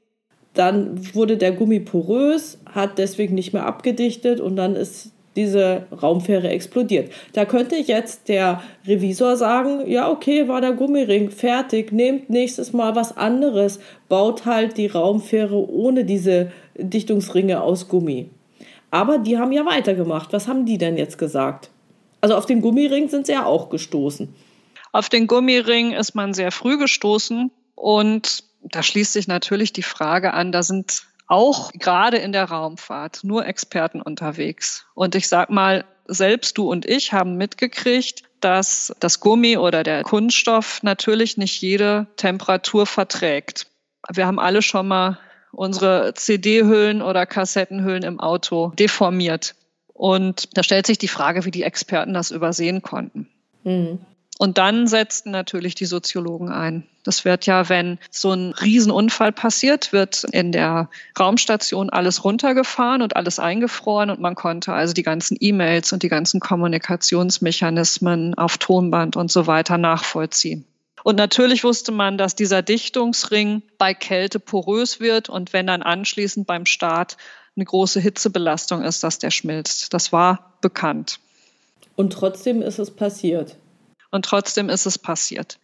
[0.53, 6.49] Dann wurde der Gummi porös, hat deswegen nicht mehr abgedichtet und dann ist diese Raumfähre
[6.49, 7.12] explodiert.
[7.34, 12.95] Da könnte jetzt der Revisor sagen, ja, okay, war der Gummiring fertig, nehmt nächstes Mal
[12.95, 13.79] was anderes,
[14.10, 18.29] baut halt die Raumfähre ohne diese Dichtungsringe aus Gummi.
[18.91, 20.34] Aber die haben ja weitergemacht.
[20.34, 21.71] Was haben die denn jetzt gesagt?
[22.24, 24.34] Also auf den Gummiring sind sie ja auch gestoßen.
[24.94, 30.34] Auf den Gummiring ist man sehr früh gestoßen und da schließt sich natürlich die Frage
[30.34, 34.86] an, da sind auch gerade in der Raumfahrt nur Experten unterwegs.
[34.94, 40.04] Und ich sag mal, selbst du und ich haben mitgekriegt, dass das Gummi oder der
[40.04, 43.68] Kunststoff natürlich nicht jede Temperatur verträgt.
[44.14, 45.20] Wir haben alle schon mal
[45.52, 49.56] unsere CD-Hüllen oder Kassettenhüllen im Auto deformiert.
[49.93, 53.27] Und da stellt sich die Frage, wie die Experten das übersehen konnten.
[53.63, 53.99] Mhm.
[54.39, 56.84] Und dann setzten natürlich die Soziologen ein.
[57.03, 63.15] Das wird ja, wenn so ein Riesenunfall passiert, wird in der Raumstation alles runtergefahren und
[63.15, 69.15] alles eingefroren und man konnte also die ganzen E-Mails und die ganzen Kommunikationsmechanismen auf Tonband
[69.17, 70.65] und so weiter nachvollziehen.
[71.03, 76.47] Und natürlich wusste man, dass dieser Dichtungsring bei Kälte porös wird und wenn dann anschließend
[76.47, 77.17] beim Start
[77.56, 79.94] eine große Hitzebelastung ist, dass der schmilzt.
[79.94, 81.20] Das war bekannt.
[81.96, 83.56] Und trotzdem ist es passiert.
[84.12, 85.60] Und trotzdem ist es passiert.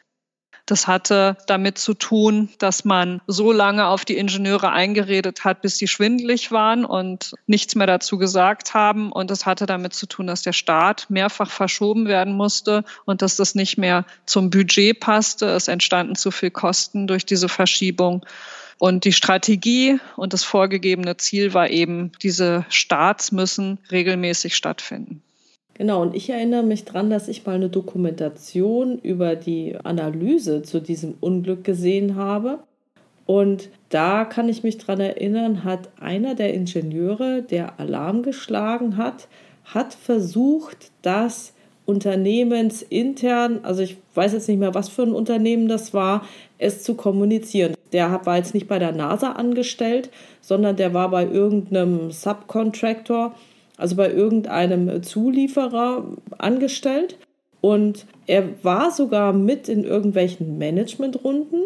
[0.69, 5.77] Das hatte damit zu tun, dass man so lange auf die Ingenieure eingeredet hat, bis
[5.77, 9.11] sie schwindlig waren und nichts mehr dazu gesagt haben.
[9.11, 13.35] Und es hatte damit zu tun, dass der Staat mehrfach verschoben werden musste und dass
[13.35, 15.47] das nicht mehr zum Budget passte.
[15.47, 18.23] Es entstanden zu viel Kosten durch diese Verschiebung.
[18.79, 25.21] Und die Strategie und das vorgegebene Ziel war eben, diese Starts müssen regelmäßig stattfinden.
[25.73, 30.81] Genau, und ich erinnere mich daran, dass ich mal eine Dokumentation über die Analyse zu
[30.81, 32.59] diesem Unglück gesehen habe.
[33.25, 39.27] Und da kann ich mich daran erinnern, hat einer der Ingenieure, der Alarm geschlagen hat,
[39.65, 41.53] hat versucht, das
[41.85, 46.25] unternehmensintern, also ich weiß jetzt nicht mehr, was für ein Unternehmen das war,
[46.59, 47.73] es zu kommunizieren.
[47.91, 53.33] Der war jetzt nicht bei der NASA angestellt, sondern der war bei irgendeinem Subcontractor
[53.79, 56.03] also bei irgendeinem Zulieferer
[56.37, 57.17] angestellt.
[57.61, 61.63] Und er war sogar mit in irgendwelchen Managementrunden.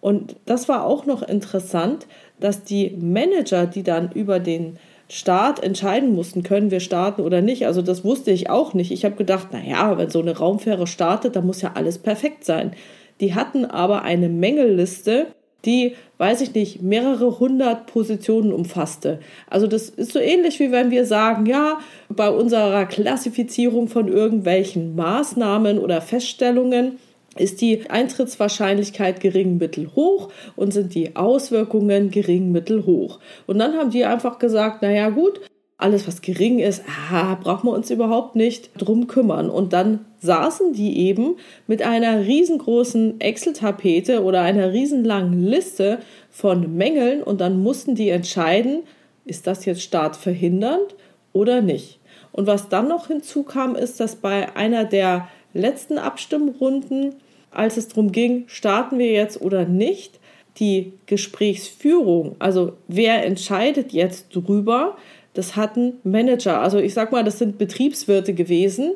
[0.00, 2.06] Und das war auch noch interessant,
[2.38, 4.78] dass die Manager, die dann über den
[5.08, 7.66] Start entscheiden mussten, können wir starten oder nicht.
[7.66, 8.90] Also das wusste ich auch nicht.
[8.92, 12.72] Ich habe gedacht, naja, wenn so eine Raumfähre startet, dann muss ja alles perfekt sein.
[13.20, 15.28] Die hatten aber eine Mängelliste
[15.66, 19.18] die, weiß ich nicht, mehrere hundert Positionen umfasste.
[19.50, 24.94] Also das ist so ähnlich wie wenn wir sagen, ja, bei unserer Klassifizierung von irgendwelchen
[24.94, 26.98] Maßnahmen oder Feststellungen
[27.36, 33.18] ist die Eintrittswahrscheinlichkeit gering, mittel, hoch und sind die Auswirkungen gering, mittel, hoch.
[33.46, 35.40] Und dann haben die einfach gesagt, naja gut,
[35.78, 39.50] alles, was gering ist, ah, brauchen wir uns überhaupt nicht drum kümmern.
[39.50, 41.36] Und dann saßen die eben
[41.66, 45.98] mit einer riesengroßen Excel-Tapete oder einer riesenlangen Liste
[46.30, 48.84] von Mängeln und dann mussten die entscheiden,
[49.26, 50.94] ist das jetzt startverhindernd
[51.32, 52.00] oder nicht.
[52.32, 57.16] Und was dann noch hinzukam, ist, dass bei einer der letzten Abstimmrunden,
[57.50, 60.20] als es darum ging, starten wir jetzt oder nicht,
[60.58, 64.96] die Gesprächsführung, also wer entscheidet jetzt drüber,
[65.36, 68.92] das hatten Manager, also ich sag mal, das sind Betriebswirte gewesen,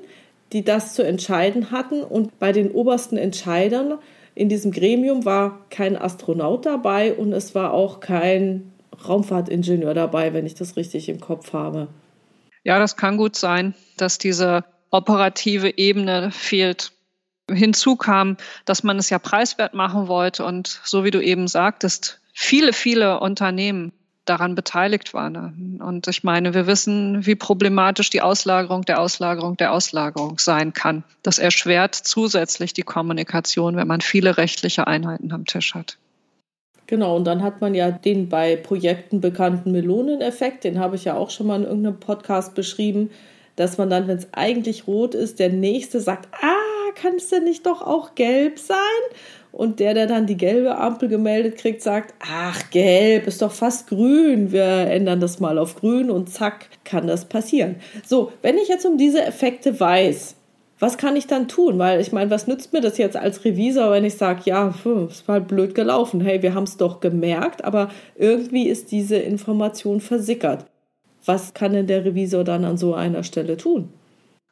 [0.53, 2.03] die das zu entscheiden hatten.
[2.03, 3.99] Und bei den obersten Entscheidern
[4.35, 8.73] in diesem Gremium war kein Astronaut dabei und es war auch kein
[9.07, 11.89] Raumfahrtingenieur dabei, wenn ich das richtig im Kopf habe.
[12.65, 16.93] Ja, das kann gut sein, dass diese operative Ebene fehlt.
[17.51, 22.21] Hinzu kam, dass man es ja preiswert machen wollte und so wie du eben sagtest,
[22.33, 23.93] viele, viele Unternehmen
[24.25, 25.81] daran beteiligt waren.
[25.83, 31.05] Und ich meine, wir wissen, wie problematisch die Auslagerung der Auslagerung der Auslagerung sein kann.
[31.23, 35.99] Das erschwert zusätzlich die Kommunikation, wenn man viele rechtliche Einheiten am Tisch hat.
[36.87, 41.15] Genau, und dann hat man ja den bei Projekten bekannten Meloneneffekt, den habe ich ja
[41.15, 43.11] auch schon mal in irgendeinem Podcast beschrieben,
[43.55, 46.60] dass man dann, wenn es eigentlich rot ist, der nächste sagt, ah,
[46.95, 48.77] kann es denn nicht doch auch gelb sein?
[49.53, 53.89] Und der, der dann die gelbe Ampel gemeldet kriegt, sagt, ach, gelb ist doch fast
[53.89, 54.53] grün.
[54.53, 57.77] Wir ändern das mal auf grün und zack, kann das passieren.
[58.07, 60.37] So, wenn ich jetzt um diese Effekte weiß,
[60.79, 61.79] was kann ich dann tun?
[61.79, 64.73] Weil ich meine, was nützt mir das jetzt als Revisor, wenn ich sage, ja,
[65.09, 66.21] es war halt blöd gelaufen.
[66.23, 70.65] Hey, wir haben es doch gemerkt, aber irgendwie ist diese Information versickert.
[71.27, 73.91] Was kann denn der Revisor dann an so einer Stelle tun?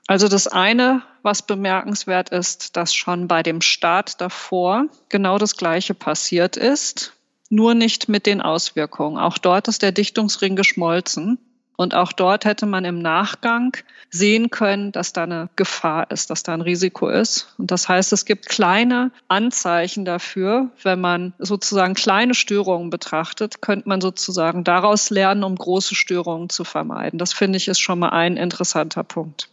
[0.08, 5.94] Also das eine, was bemerkenswert ist, dass schon bei dem Start davor genau das Gleiche
[5.94, 7.12] passiert ist,
[7.50, 9.18] nur nicht mit den Auswirkungen.
[9.18, 11.38] Auch dort ist der Dichtungsring geschmolzen
[11.80, 13.76] Und auch dort hätte man im Nachgang
[14.10, 17.54] sehen können, dass da eine Gefahr ist, dass da ein Risiko ist.
[17.56, 20.70] Und das heißt, es gibt kleine Anzeichen dafür.
[20.82, 26.64] Wenn man sozusagen kleine Störungen betrachtet, könnte man sozusagen daraus lernen, um große Störungen zu
[26.64, 27.18] vermeiden.
[27.18, 29.48] Das finde ich ist schon mal ein interessanter Punkt.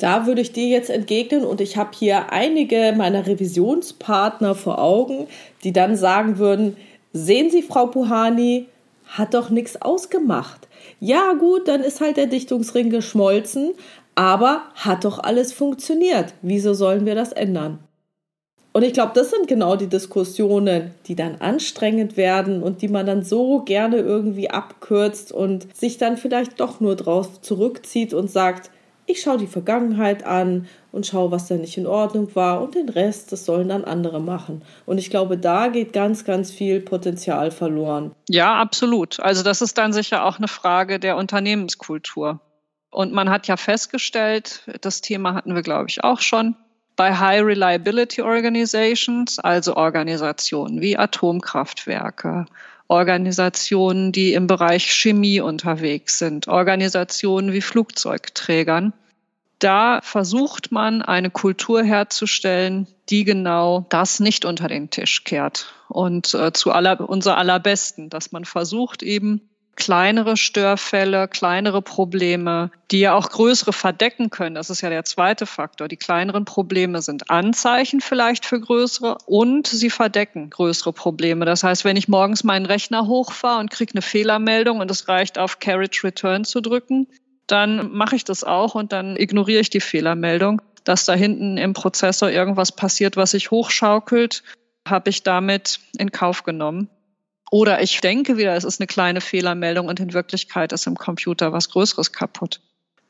[0.00, 5.26] Da würde ich dir jetzt entgegnen und ich habe hier einige meiner Revisionspartner vor Augen,
[5.62, 6.78] die dann sagen würden,
[7.12, 8.66] sehen Sie, Frau Puhani,
[9.04, 10.68] hat doch nichts ausgemacht.
[11.00, 13.72] Ja gut, dann ist halt der Dichtungsring geschmolzen,
[14.14, 16.32] aber hat doch alles funktioniert.
[16.40, 17.80] Wieso sollen wir das ändern?
[18.72, 23.04] Und ich glaube, das sind genau die Diskussionen, die dann anstrengend werden und die man
[23.04, 28.70] dann so gerne irgendwie abkürzt und sich dann vielleicht doch nur drauf zurückzieht und sagt,
[29.06, 32.88] ich schaue die Vergangenheit an und schaue, was da nicht in Ordnung war und den
[32.88, 34.62] Rest, das sollen dann andere machen.
[34.86, 38.12] Und ich glaube, da geht ganz, ganz viel Potenzial verloren.
[38.28, 39.20] Ja, absolut.
[39.20, 42.40] Also das ist dann sicher auch eine Frage der Unternehmenskultur.
[42.90, 46.56] Und man hat ja festgestellt, das Thema hatten wir, glaube ich, auch schon,
[46.96, 52.46] bei High Reliability Organizations, also Organisationen wie Atomkraftwerke,
[52.90, 58.92] Organisationen, die im Bereich Chemie unterwegs sind, Organisationen wie Flugzeugträgern,
[59.60, 65.72] da versucht man eine Kultur herzustellen, die genau das nicht unter den Tisch kehrt.
[65.88, 69.48] Und äh, zu aller, unser allerbesten, dass man versucht eben
[69.80, 74.54] kleinere Störfälle, kleinere Probleme, die ja auch größere verdecken können.
[74.54, 75.88] Das ist ja der zweite Faktor.
[75.88, 81.46] Die kleineren Probleme sind Anzeichen vielleicht für größere und sie verdecken größere Probleme.
[81.46, 85.38] Das heißt, wenn ich morgens meinen Rechner hochfahre und kriege eine Fehlermeldung und es reicht
[85.38, 87.08] auf Carriage Return zu drücken,
[87.46, 90.60] dann mache ich das auch und dann ignoriere ich die Fehlermeldung.
[90.84, 94.42] Dass da hinten im Prozessor irgendwas passiert, was sich hochschaukelt,
[94.86, 96.90] habe ich damit in Kauf genommen.
[97.50, 101.52] Oder ich denke wieder, es ist eine kleine Fehlermeldung und in Wirklichkeit ist im Computer
[101.52, 102.60] was Größeres kaputt.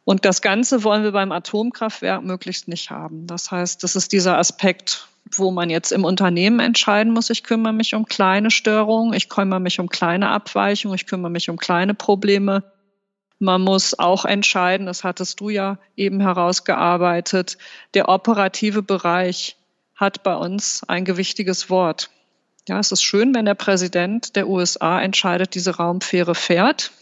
[0.04, 3.26] Und das Ganze wollen wir beim Atomkraftwerk möglichst nicht haben.
[3.26, 7.74] Das heißt, das ist dieser Aspekt, wo man jetzt im Unternehmen entscheiden muss, ich kümmere
[7.74, 11.94] mich um kleine Störungen, ich kümmere mich um kleine Abweichungen, ich kümmere mich um kleine
[11.94, 12.64] Probleme
[13.40, 17.56] man muss auch entscheiden, das hattest du ja eben herausgearbeitet,
[17.94, 19.56] der operative Bereich
[19.94, 22.10] hat bei uns ein gewichtiges Wort.
[22.70, 26.92] Ja, es ist schön, wenn der Präsident der USA entscheidet, diese Raumfähre fährt.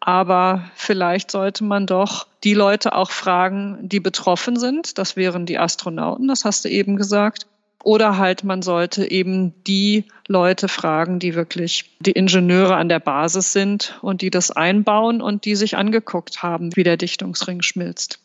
[0.00, 4.98] Aber vielleicht sollte man doch die Leute auch fragen, die betroffen sind.
[4.98, 7.46] Das wären die Astronauten, das hast du eben gesagt.
[7.84, 13.52] Oder halt, man sollte eben die Leute fragen, die wirklich die Ingenieure an der Basis
[13.52, 18.18] sind und die das einbauen und die sich angeguckt haben, wie der Dichtungsring schmilzt.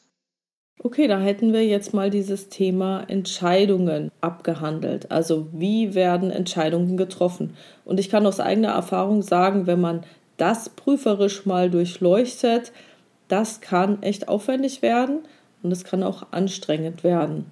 [0.79, 5.11] Okay, da hätten wir jetzt mal dieses Thema Entscheidungen abgehandelt.
[5.11, 7.55] Also wie werden Entscheidungen getroffen?
[7.85, 10.03] Und ich kann aus eigener Erfahrung sagen, wenn man
[10.37, 12.71] das prüferisch mal durchleuchtet,
[13.27, 15.19] das kann echt aufwendig werden
[15.61, 17.45] und es kann auch anstrengend werden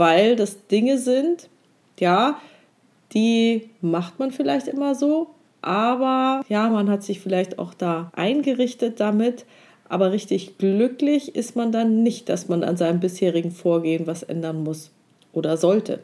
[0.00, 1.50] weil das Dinge sind,
[1.98, 2.40] ja,
[3.12, 5.28] die macht man vielleicht immer so,
[5.62, 9.44] aber ja, man hat sich vielleicht auch da eingerichtet damit,
[9.90, 14.62] aber richtig glücklich ist man dann nicht, dass man an seinem bisherigen Vorgehen was ändern
[14.62, 14.90] muss
[15.32, 15.98] oder sollte.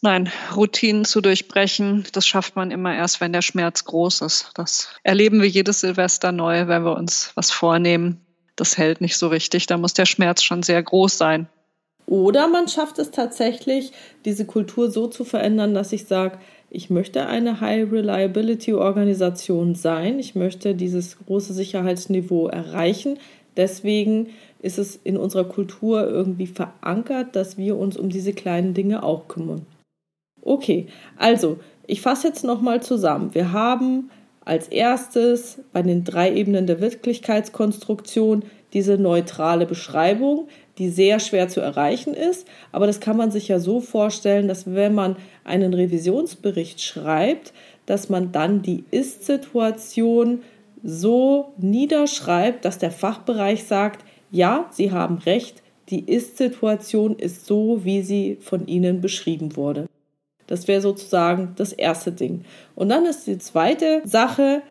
[0.00, 4.50] Nein, Routinen zu durchbrechen, das schafft man immer erst, wenn der Schmerz groß ist.
[4.54, 8.20] Das erleben wir jedes Silvester neu, wenn wir uns was vornehmen.
[8.56, 9.66] Das hält nicht so richtig.
[9.66, 11.48] Da muss der Schmerz schon sehr groß sein.
[12.10, 13.92] Oder man schafft es tatsächlich,
[14.24, 20.18] diese Kultur so zu verändern, dass ich sage, ich möchte eine High Reliability Organisation sein,
[20.18, 23.20] ich möchte dieses große Sicherheitsniveau erreichen.
[23.56, 29.04] Deswegen ist es in unserer Kultur irgendwie verankert, dass wir uns um diese kleinen Dinge
[29.04, 29.64] auch kümmern.
[30.42, 33.34] Okay, also ich fasse jetzt nochmal zusammen.
[33.34, 34.10] Wir haben
[34.44, 38.42] als erstes bei den drei Ebenen der Wirklichkeitskonstruktion
[38.72, 40.48] diese neutrale Beschreibung,
[40.80, 42.48] die sehr schwer zu erreichen ist.
[42.72, 47.52] Aber das kann man sich ja so vorstellen, dass wenn man einen Revisionsbericht schreibt,
[47.84, 50.42] dass man dann die Ist-Situation
[50.82, 58.02] so niederschreibt, dass der Fachbereich sagt, ja, Sie haben recht, die Ist-Situation ist so, wie
[58.02, 59.86] sie von Ihnen beschrieben wurde.
[60.46, 62.44] Das wäre sozusagen das erste Ding.
[62.74, 64.62] Und dann ist die zweite Sache,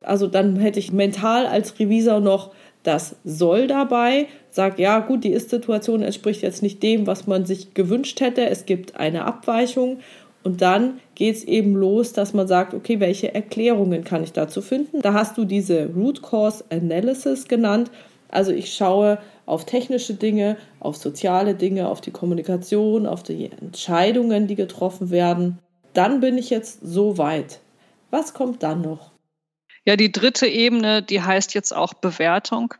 [0.00, 2.52] also dann hätte ich mental als Revisor noch
[2.82, 7.74] das soll dabei, sagt, ja gut, die Ist-Situation entspricht jetzt nicht dem, was man sich
[7.74, 9.98] gewünscht hätte, es gibt eine Abweichung
[10.42, 14.60] und dann geht es eben los, dass man sagt, okay, welche Erklärungen kann ich dazu
[14.60, 15.00] finden?
[15.00, 17.90] Da hast du diese Root Cause Analysis genannt.
[18.28, 24.46] Also ich schaue auf technische Dinge, auf soziale Dinge, auf die Kommunikation, auf die Entscheidungen,
[24.46, 25.58] die getroffen werden.
[25.92, 27.60] Dann bin ich jetzt so weit.
[28.10, 29.11] Was kommt dann noch?
[29.84, 32.74] Ja, die dritte Ebene, die heißt jetzt auch Bewertung.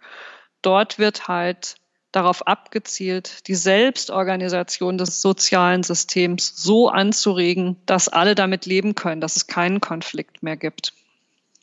[0.62, 1.74] Dort wird halt
[2.12, 9.36] darauf abgezielt, die Selbstorganisation des sozialen Systems so anzuregen, dass alle damit leben können, dass
[9.36, 10.92] es keinen Konflikt mehr gibt.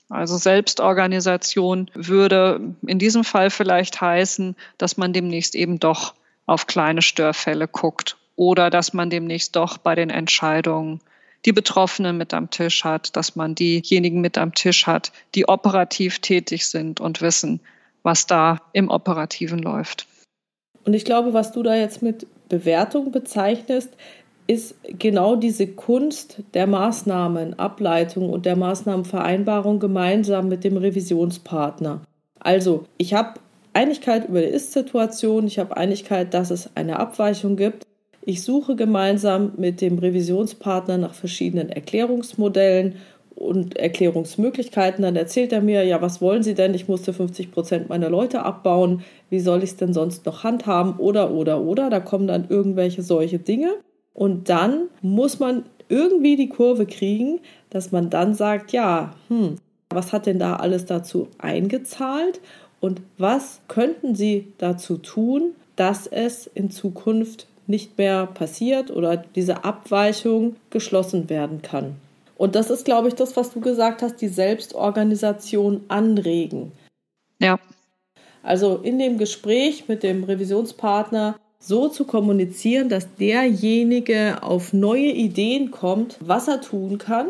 [0.09, 6.15] Also Selbstorganisation würde in diesem Fall vielleicht heißen, dass man demnächst eben doch
[6.47, 10.99] auf kleine Störfälle guckt oder dass man demnächst doch bei den Entscheidungen
[11.45, 16.19] die Betroffenen mit am Tisch hat, dass man diejenigen mit am Tisch hat, die operativ
[16.19, 17.59] tätig sind und wissen,
[18.03, 20.07] was da im Operativen läuft.
[20.85, 23.89] Und ich glaube, was du da jetzt mit Bewertung bezeichnest,
[24.47, 32.01] ist genau diese Kunst der Maßnahmenableitung und der Maßnahmenvereinbarung gemeinsam mit dem Revisionspartner.
[32.39, 33.39] Also, ich habe
[33.73, 37.83] Einigkeit über die Ist-Situation, ich habe Einigkeit, dass es eine Abweichung gibt.
[38.21, 42.95] Ich suche gemeinsam mit dem Revisionspartner nach verschiedenen Erklärungsmodellen
[43.35, 45.03] und Erklärungsmöglichkeiten.
[45.03, 46.73] Dann erzählt er mir, ja, was wollen Sie denn?
[46.73, 49.03] Ich musste 50 Prozent meiner Leute abbauen.
[49.29, 50.97] Wie soll ich es denn sonst noch handhaben?
[50.97, 51.89] Oder, oder, oder.
[51.89, 53.71] Da kommen dann irgendwelche solche Dinge.
[54.13, 57.39] Und dann muss man irgendwie die Kurve kriegen,
[57.69, 59.55] dass man dann sagt, ja, hm,
[59.89, 62.41] was hat denn da alles dazu eingezahlt?
[62.81, 69.63] Und was könnten Sie dazu tun, dass es in Zukunft nicht mehr passiert oder diese
[69.63, 71.95] Abweichung geschlossen werden kann?
[72.35, 76.71] Und das ist, glaube ich, das, was du gesagt hast, die Selbstorganisation anregen.
[77.39, 77.59] Ja.
[78.43, 85.71] Also in dem Gespräch mit dem Revisionspartner so zu kommunizieren, dass derjenige auf neue Ideen
[85.71, 87.27] kommt, was er tun kann,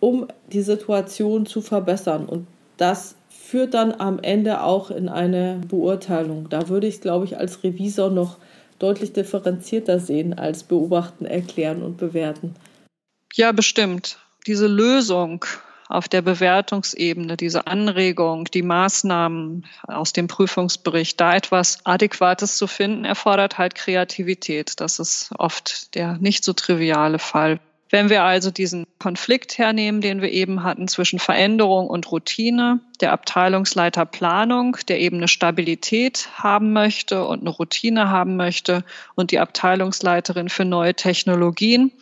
[0.00, 2.26] um die Situation zu verbessern.
[2.26, 2.46] Und
[2.78, 6.48] das führt dann am Ende auch in eine Beurteilung.
[6.48, 8.38] Da würde ich, glaube ich, als Revisor noch
[8.78, 12.54] deutlich differenzierter sehen als beobachten, erklären und bewerten.
[13.34, 15.44] Ja, bestimmt diese Lösung
[15.88, 23.04] auf der Bewertungsebene, diese Anregung, die Maßnahmen aus dem Prüfungsbericht, da etwas Adäquates zu finden,
[23.04, 24.80] erfordert halt Kreativität.
[24.80, 27.60] Das ist oft der nicht so triviale Fall.
[27.90, 33.12] Wenn wir also diesen Konflikt hernehmen, den wir eben hatten zwischen Veränderung und Routine, der
[33.12, 38.84] Abteilungsleiter Planung, der eben eine Stabilität haben möchte und eine Routine haben möchte
[39.14, 41.92] und die Abteilungsleiterin für neue Technologien,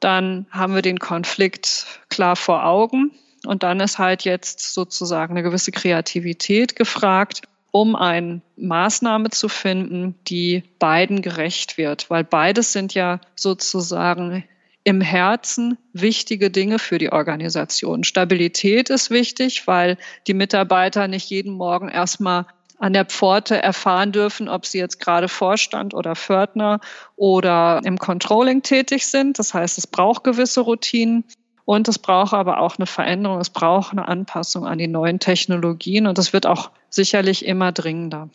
[0.00, 3.12] dann haben wir den Konflikt klar vor Augen.
[3.46, 10.16] Und dann ist halt jetzt sozusagen eine gewisse Kreativität gefragt, um eine Maßnahme zu finden,
[10.26, 12.10] die beiden gerecht wird.
[12.10, 14.44] Weil beides sind ja sozusagen
[14.84, 18.04] im Herzen wichtige Dinge für die Organisation.
[18.04, 22.46] Stabilität ist wichtig, weil die Mitarbeiter nicht jeden Morgen erstmal
[22.78, 26.80] an der Pforte erfahren dürfen, ob sie jetzt gerade Vorstand oder Fördner
[27.14, 29.38] oder im Controlling tätig sind.
[29.38, 31.24] Das heißt, es braucht gewisse Routinen.
[31.66, 36.08] Und es braucht aber auch eine Veränderung, es braucht eine Anpassung an die neuen Technologien
[36.08, 38.28] und das wird auch sicherlich immer dringender.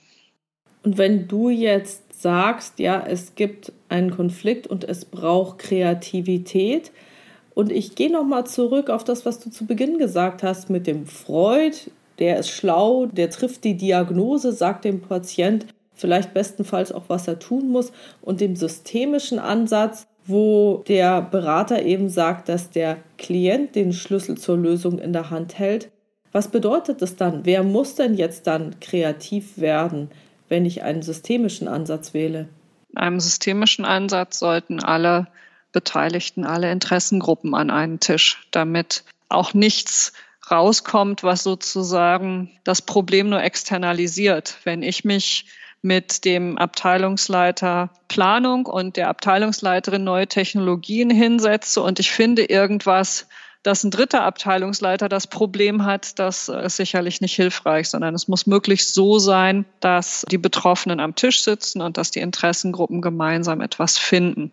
[0.83, 6.91] Und wenn du jetzt sagst, ja, es gibt einen Konflikt und es braucht Kreativität,
[7.53, 11.05] und ich gehe nochmal zurück auf das, was du zu Beginn gesagt hast mit dem
[11.05, 11.77] Freud,
[12.19, 17.39] der ist schlau, der trifft die Diagnose, sagt dem Patient vielleicht bestenfalls auch, was er
[17.39, 23.93] tun muss und dem systemischen Ansatz, wo der Berater eben sagt, dass der Klient den
[23.93, 25.89] Schlüssel zur Lösung in der Hand hält.
[26.33, 27.45] Was bedeutet das dann?
[27.45, 30.09] Wer muss denn jetzt dann kreativ werden,
[30.49, 32.49] wenn ich einen systemischen Ansatz wähle?
[32.91, 35.27] In einem systemischen Ansatz sollten alle
[35.71, 40.13] Beteiligten, alle Interessengruppen an einen Tisch, damit auch nichts
[40.49, 44.57] rauskommt, was sozusagen das Problem nur externalisiert.
[44.63, 45.45] Wenn ich mich
[45.81, 53.27] mit dem Abteilungsleiter Planung und der Abteilungsleiterin neue Technologien hinsetze und ich finde irgendwas,
[53.65, 58.45] dass ein dritter Abteilungsleiter das Problem hat, das ist sicherlich nicht hilfreich, sondern es muss
[58.45, 63.97] möglichst so sein, dass die Betroffenen am Tisch sitzen und dass die Interessengruppen gemeinsam etwas
[63.97, 64.51] finden.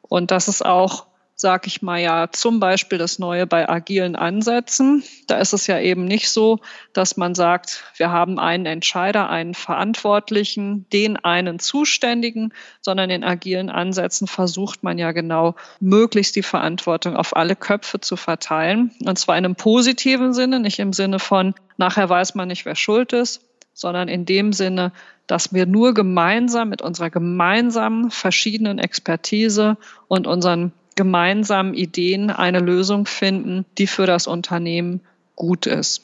[0.00, 1.04] Und das ist auch
[1.36, 5.02] sag ich mal ja, zum Beispiel das Neue bei agilen Ansätzen.
[5.26, 6.60] Da ist es ja eben nicht so,
[6.92, 13.68] dass man sagt, wir haben einen Entscheider, einen Verantwortlichen, den einen Zuständigen, sondern in agilen
[13.68, 18.92] Ansätzen versucht man ja genau, möglichst die Verantwortung auf alle Köpfe zu verteilen.
[19.04, 22.76] Und zwar in einem positiven Sinne, nicht im Sinne von, nachher weiß man nicht, wer
[22.76, 23.40] schuld ist,
[23.72, 24.92] sondern in dem Sinne,
[25.26, 29.76] dass wir nur gemeinsam mit unserer gemeinsamen verschiedenen Expertise
[30.06, 35.00] und unseren gemeinsamen Ideen eine Lösung finden, die für das Unternehmen
[35.36, 36.02] gut ist.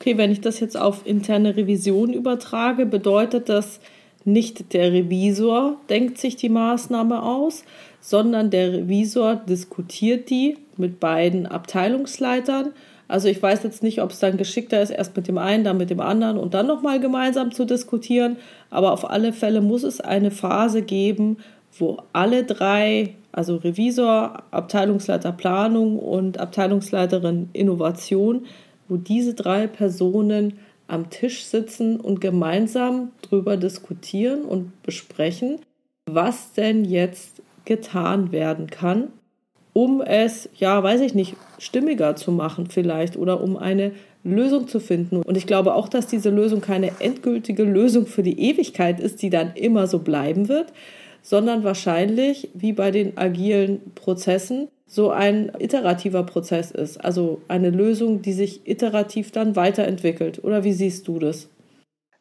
[0.00, 3.80] Okay, wenn ich das jetzt auf interne Revision übertrage, bedeutet das
[4.24, 7.64] nicht der Revisor denkt sich die Maßnahme aus,
[8.00, 12.72] sondern der Revisor diskutiert die mit beiden Abteilungsleitern.
[13.08, 15.76] Also ich weiß jetzt nicht, ob es dann geschickter ist, erst mit dem einen, dann
[15.76, 18.36] mit dem anderen und dann nochmal gemeinsam zu diskutieren.
[18.70, 21.38] Aber auf alle Fälle muss es eine Phase geben,
[21.78, 28.46] wo alle drei, also Revisor, Abteilungsleiter Planung und Abteilungsleiterin Innovation,
[28.88, 35.60] wo diese drei Personen am Tisch sitzen und gemeinsam darüber diskutieren und besprechen,
[36.06, 39.08] was denn jetzt getan werden kann,
[39.72, 43.92] um es, ja, weiß ich nicht, stimmiger zu machen vielleicht oder um eine
[44.24, 45.22] Lösung zu finden.
[45.22, 49.30] Und ich glaube auch, dass diese Lösung keine endgültige Lösung für die Ewigkeit ist, die
[49.30, 50.72] dann immer so bleiben wird,
[51.22, 57.02] sondern wahrscheinlich, wie bei den agilen Prozessen, so ein iterativer Prozess ist.
[57.02, 60.44] Also eine Lösung, die sich iterativ dann weiterentwickelt.
[60.44, 61.48] Oder wie siehst du das?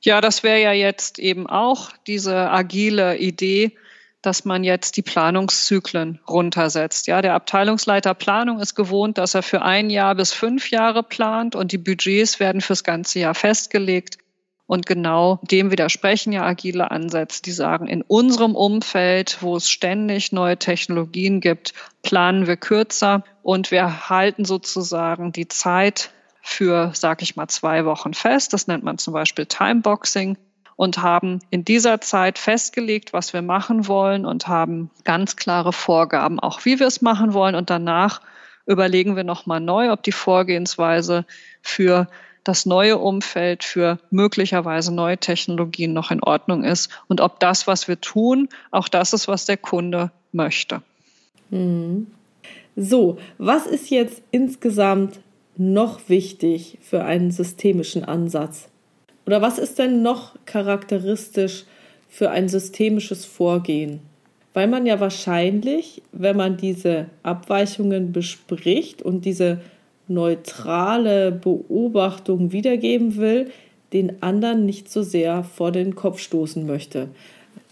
[0.02, 3.74] Ja, das wäre ja jetzt eben auch diese agile Idee,
[4.22, 7.08] dass man jetzt die Planungszyklen runtersetzt.
[7.08, 11.56] Ja, der Abteilungsleiter Planung ist gewohnt, dass er für ein Jahr bis fünf Jahre plant
[11.56, 14.18] und die Budgets werden fürs ganze Jahr festgelegt.
[14.72, 20.32] Und genau dem widersprechen ja agile Ansätze, die sagen, in unserem Umfeld, wo es ständig
[20.32, 26.12] neue Technologien gibt, planen wir kürzer und wir halten sozusagen die Zeit
[26.42, 28.54] für, sag ich mal, zwei Wochen fest.
[28.54, 30.38] Das nennt man zum Beispiel Timeboxing
[30.78, 36.40] und haben in dieser Zeit festgelegt, was wir machen wollen und haben ganz klare Vorgaben,
[36.40, 37.56] auch wie wir es machen wollen.
[37.56, 38.22] Und danach
[38.66, 41.26] überlegen wir nochmal neu, ob die Vorgehensweise
[41.62, 42.08] für
[42.44, 47.88] das neue Umfeld für möglicherweise neue Technologien noch in Ordnung ist und ob das, was
[47.88, 50.82] wir tun, auch das ist, was der Kunde möchte.
[51.50, 52.08] Mhm.
[52.76, 55.20] So, was ist jetzt insgesamt
[55.58, 58.70] noch wichtig für einen systemischen Ansatz?
[59.26, 61.66] Oder was ist denn noch charakteristisch
[62.10, 64.00] für ein systemisches Vorgehen?
[64.54, 69.62] Weil man ja wahrscheinlich, wenn man diese Abweichungen bespricht und diese
[70.14, 73.52] neutrale Beobachtung wiedergeben will,
[73.94, 77.10] den anderen nicht so sehr vor den Kopf stoßen möchte.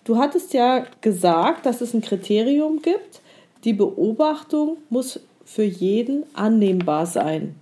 [0.04, 3.22] Du hattest ja gesagt, dass es ein Kriterium gibt.
[3.64, 7.56] Die Beobachtung muss für jeden annehmbar sein.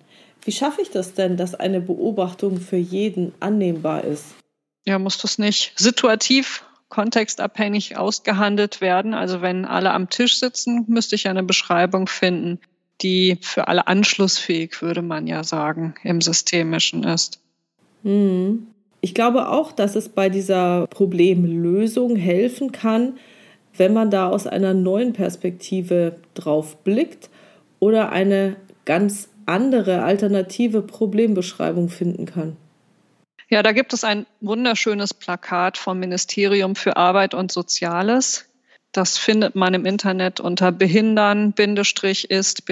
[0.43, 4.25] Wie schaffe ich das denn, dass eine Beobachtung für jeden annehmbar ist?
[4.85, 9.13] Ja, muss das nicht situativ kontextabhängig ausgehandelt werden.
[9.13, 12.59] Also wenn alle am Tisch sitzen, müsste ich eine Beschreibung finden,
[13.01, 17.39] die für alle anschlussfähig, würde man ja sagen, im Systemischen ist.
[18.03, 18.67] Hm.
[19.01, 23.17] Ich glaube auch, dass es bei dieser Problemlösung helfen kann,
[23.75, 27.29] wenn man da aus einer neuen Perspektive drauf blickt
[27.79, 32.57] oder eine ganz andere alternative Problembeschreibung finden kann.
[33.49, 38.46] Ja, da gibt es ein wunderschönes Plakat vom Ministerium für Arbeit und Soziales.
[38.91, 41.53] Das findet man im Internet unter behindern
[42.25, 42.65] ist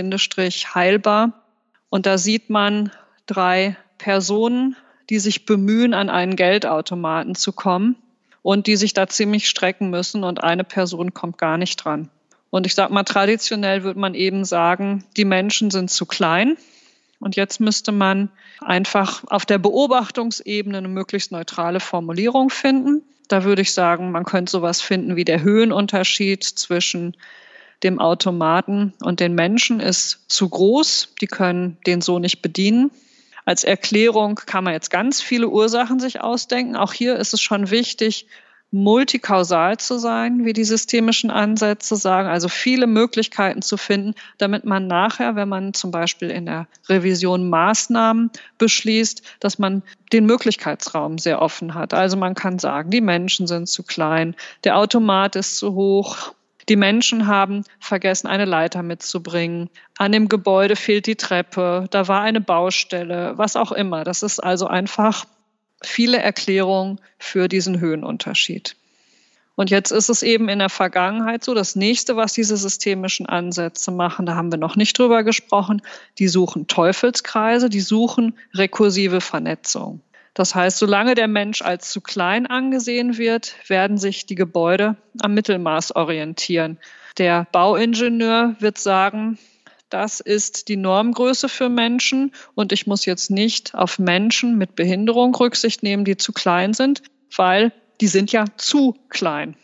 [0.74, 1.44] heilbar.
[1.90, 2.92] Und da sieht man
[3.26, 4.76] drei Personen,
[5.10, 7.96] die sich bemühen, an einen Geldautomaten zu kommen
[8.42, 12.10] und die sich da ziemlich strecken müssen und eine Person kommt gar nicht dran.
[12.50, 16.58] Und ich sage mal, traditionell würde man eben sagen, die Menschen sind zu klein.
[17.20, 18.30] Und jetzt müsste man
[18.62, 23.04] einfach auf der Beobachtungsebene eine möglichst neutrale Formulierung finden.
[23.28, 27.16] Da würde ich sagen, man könnte sowas finden wie der Höhenunterschied zwischen
[27.84, 31.16] dem Automaten und den Menschen ist zu groß.
[31.22, 32.92] Die können den so nicht bedienen.
[33.46, 36.76] Als Erklärung kann man jetzt ganz viele Ursachen sich ausdenken.
[36.76, 38.28] Auch hier ist es schon wichtig,
[38.72, 44.88] multikausal zu sein, wie die systemischen Ansätze sagen, also viele Möglichkeiten zu finden, damit man
[44.88, 51.42] nachher, wenn man zum Beispiel in der Revision Maßnahmen beschließt, dass man den Möglichkeitsraum sehr
[51.42, 51.94] offen hat.
[51.94, 56.34] Also man kann sagen, die Menschen sind zu klein, der Automat ist zu hoch,
[56.68, 59.70] die Menschen haben vergessen, eine Leiter mitzubringen.
[59.98, 61.86] An dem Gebäude fehlt die Treppe.
[61.92, 64.04] Da war eine Baustelle, was auch immer.
[64.04, 65.26] Das ist also einfach
[65.82, 68.76] viele Erklärungen für diesen Höhenunterschied.
[69.56, 73.92] Und jetzt ist es eben in der Vergangenheit so, das nächste, was diese systemischen Ansätze
[73.92, 75.82] machen, da haben wir noch nicht drüber gesprochen,
[76.20, 80.02] die suchen Teufelskreise, die suchen rekursive Vernetzung.
[80.34, 85.34] Das heißt, solange der Mensch als zu klein angesehen wird, werden sich die Gebäude am
[85.34, 86.78] Mittelmaß orientieren.
[87.18, 89.38] Der Bauingenieur wird sagen,
[89.90, 95.36] das ist die Normgröße für Menschen und ich muss jetzt nicht auf Menschen mit Behinderung
[95.36, 97.04] Rücksicht nehmen, die zu klein sind,
[97.36, 97.72] weil
[98.02, 99.56] die sind ja zu klein.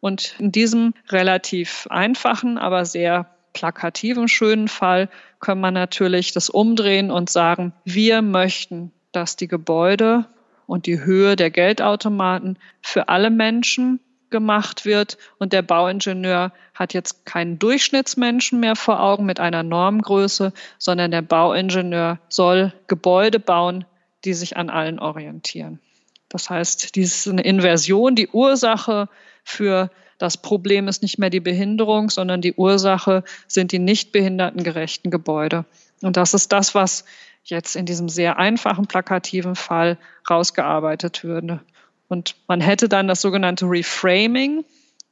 [0.00, 5.08] Und in diesem relativ einfachen, aber sehr plakativen, schönen Fall
[5.40, 10.26] können wir natürlich das umdrehen und sagen, wir möchten, dass die Gebäude
[10.66, 14.00] und die Höhe der Geldautomaten für alle Menschen
[14.30, 20.52] gemacht wird und der Bauingenieur hat jetzt keinen Durchschnittsmenschen mehr vor Augen mit einer Normgröße,
[20.78, 23.84] sondern der Bauingenieur soll Gebäude bauen,
[24.24, 25.80] die sich an allen orientieren.
[26.28, 28.14] Das heißt, dies ist eine Inversion.
[28.14, 29.08] Die Ursache
[29.44, 35.10] für das Problem ist nicht mehr die Behinderung, sondern die Ursache sind die nicht behindertengerechten
[35.10, 35.64] Gebäude.
[36.02, 37.04] Und das ist das, was
[37.44, 39.98] jetzt in diesem sehr einfachen, plakativen Fall
[40.28, 41.60] rausgearbeitet würde.
[42.08, 44.64] Und man hätte dann das sogenannte Reframing.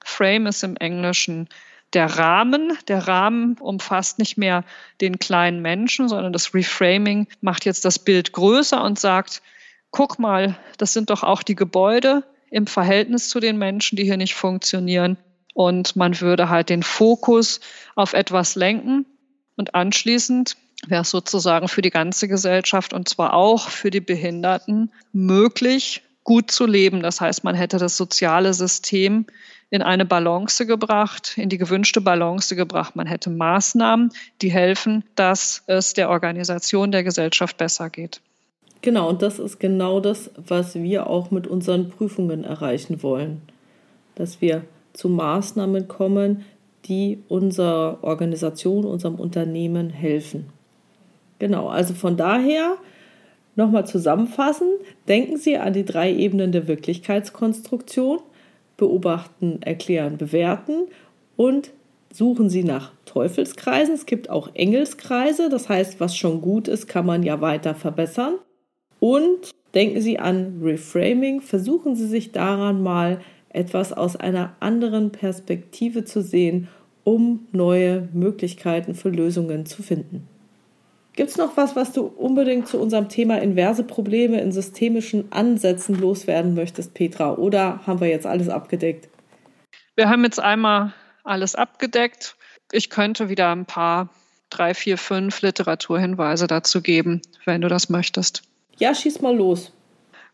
[0.05, 1.49] Frame ist im Englischen
[1.92, 2.76] der Rahmen.
[2.88, 4.64] Der Rahmen umfasst nicht mehr
[5.01, 9.42] den kleinen Menschen, sondern das Reframing macht jetzt das Bild größer und sagt,
[9.90, 14.16] guck mal, das sind doch auch die Gebäude im Verhältnis zu den Menschen, die hier
[14.16, 15.16] nicht funktionieren.
[15.55, 17.61] Und man würde halt den Fokus
[17.95, 19.07] auf etwas lenken.
[19.57, 20.57] Und anschließend
[20.88, 26.50] wäre es sozusagen für die ganze Gesellschaft und zwar auch für die Behinderten möglich, gut
[26.50, 27.02] zu leben.
[27.02, 29.26] Das heißt, man hätte das soziale System
[29.70, 32.96] in eine Balance gebracht, in die gewünschte Balance gebracht.
[32.96, 34.10] Man hätte Maßnahmen,
[34.42, 38.20] die helfen, dass es der Organisation der Gesellschaft besser geht.
[38.82, 43.42] Genau, und das ist genau das, was wir auch mit unseren Prüfungen erreichen wollen.
[44.14, 46.44] Dass wir zu Maßnahmen kommen,
[46.84, 50.46] die unserer Organisation, unserem Unternehmen helfen.
[51.38, 52.76] Genau, also von daher
[53.57, 54.68] Nochmal zusammenfassen,
[55.07, 58.18] denken Sie an die drei Ebenen der Wirklichkeitskonstruktion,
[58.76, 60.88] beobachten, erklären, bewerten
[61.36, 61.70] und
[62.12, 63.94] suchen Sie nach Teufelskreisen.
[63.94, 68.34] Es gibt auch Engelskreise, das heißt, was schon gut ist, kann man ja weiter verbessern.
[68.98, 76.05] Und denken Sie an Reframing, versuchen Sie sich daran mal etwas aus einer anderen Perspektive
[76.05, 76.68] zu sehen,
[77.05, 80.26] um neue Möglichkeiten für Lösungen zu finden.
[81.16, 85.98] Gibt es noch was, was du unbedingt zu unserem Thema inverse Probleme in systemischen Ansätzen
[85.98, 87.34] loswerden möchtest, Petra?
[87.34, 89.08] Oder haben wir jetzt alles abgedeckt?
[89.94, 90.92] Wir haben jetzt einmal
[91.22, 92.36] alles abgedeckt.
[92.72, 94.08] Ich könnte wieder ein paar,
[94.50, 98.42] drei, vier, fünf Literaturhinweise dazu geben, wenn du das möchtest.
[98.78, 99.72] Ja, schieß mal los.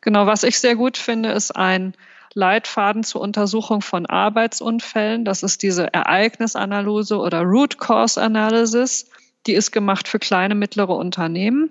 [0.00, 1.94] Genau, was ich sehr gut finde, ist ein
[2.32, 5.26] Leitfaden zur Untersuchung von Arbeitsunfällen.
[5.26, 9.10] Das ist diese Ereignisanalyse oder Root Cause Analysis.
[9.46, 11.70] Die ist gemacht für kleine, mittlere Unternehmen.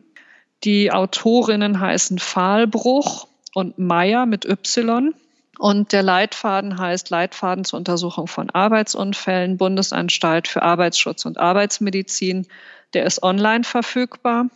[0.63, 5.13] Die Autorinnen heißen Fahlbruch und Meyer mit Y.
[5.57, 12.47] Und der Leitfaden heißt Leitfaden zur Untersuchung von Arbeitsunfällen, Bundesanstalt für Arbeitsschutz und Arbeitsmedizin.
[12.93, 14.47] Der ist online verfügbar.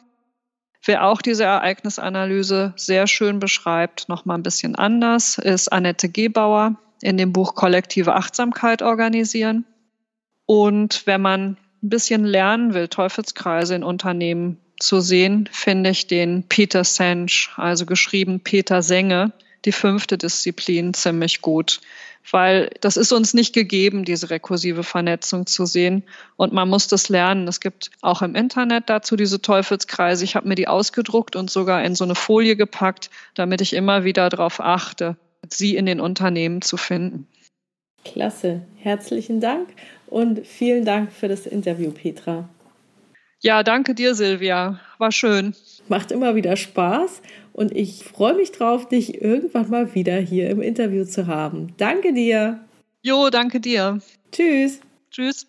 [0.86, 6.76] Wer auch diese Ereignisanalyse sehr schön beschreibt, noch mal ein bisschen anders, ist Annette Gebauer
[7.02, 9.66] in dem Buch Kollektive Achtsamkeit organisieren.
[10.46, 16.44] Und wenn man ein bisschen lernen will, Teufelskreise in Unternehmen zu sehen, finde ich den
[16.44, 19.32] Peter Sensch, also geschrieben Peter Senge,
[19.66, 21.82] die fünfte Disziplin, ziemlich gut.
[22.32, 26.04] Weil das ist uns nicht gegeben, diese rekursive Vernetzung zu sehen.
[26.38, 27.50] Und man muss das lernen.
[27.50, 30.24] Es gibt auch im Internet dazu diese Teufelskreise.
[30.24, 34.06] Ich habe mir die ausgedruckt und sogar in so eine Folie gepackt, damit ich immer
[34.06, 35.18] wieder darauf achte,
[35.50, 37.28] sie in den Unternehmen zu finden.
[38.06, 38.62] Klasse.
[38.78, 39.70] Herzlichen Dank
[40.08, 42.50] und vielen Dank für das Interview, Petra.
[43.42, 44.80] Ja, danke dir, Silvia.
[45.00, 45.54] War schön.
[45.90, 50.62] Macht immer wieder Spaß und ich freue mich drauf, dich irgendwann mal wieder hier im
[50.62, 51.74] Interview zu haben.
[51.78, 52.62] Danke dir.
[53.02, 54.00] Jo, danke dir.
[54.32, 54.80] Tschüss.
[55.12, 55.48] Tschüss.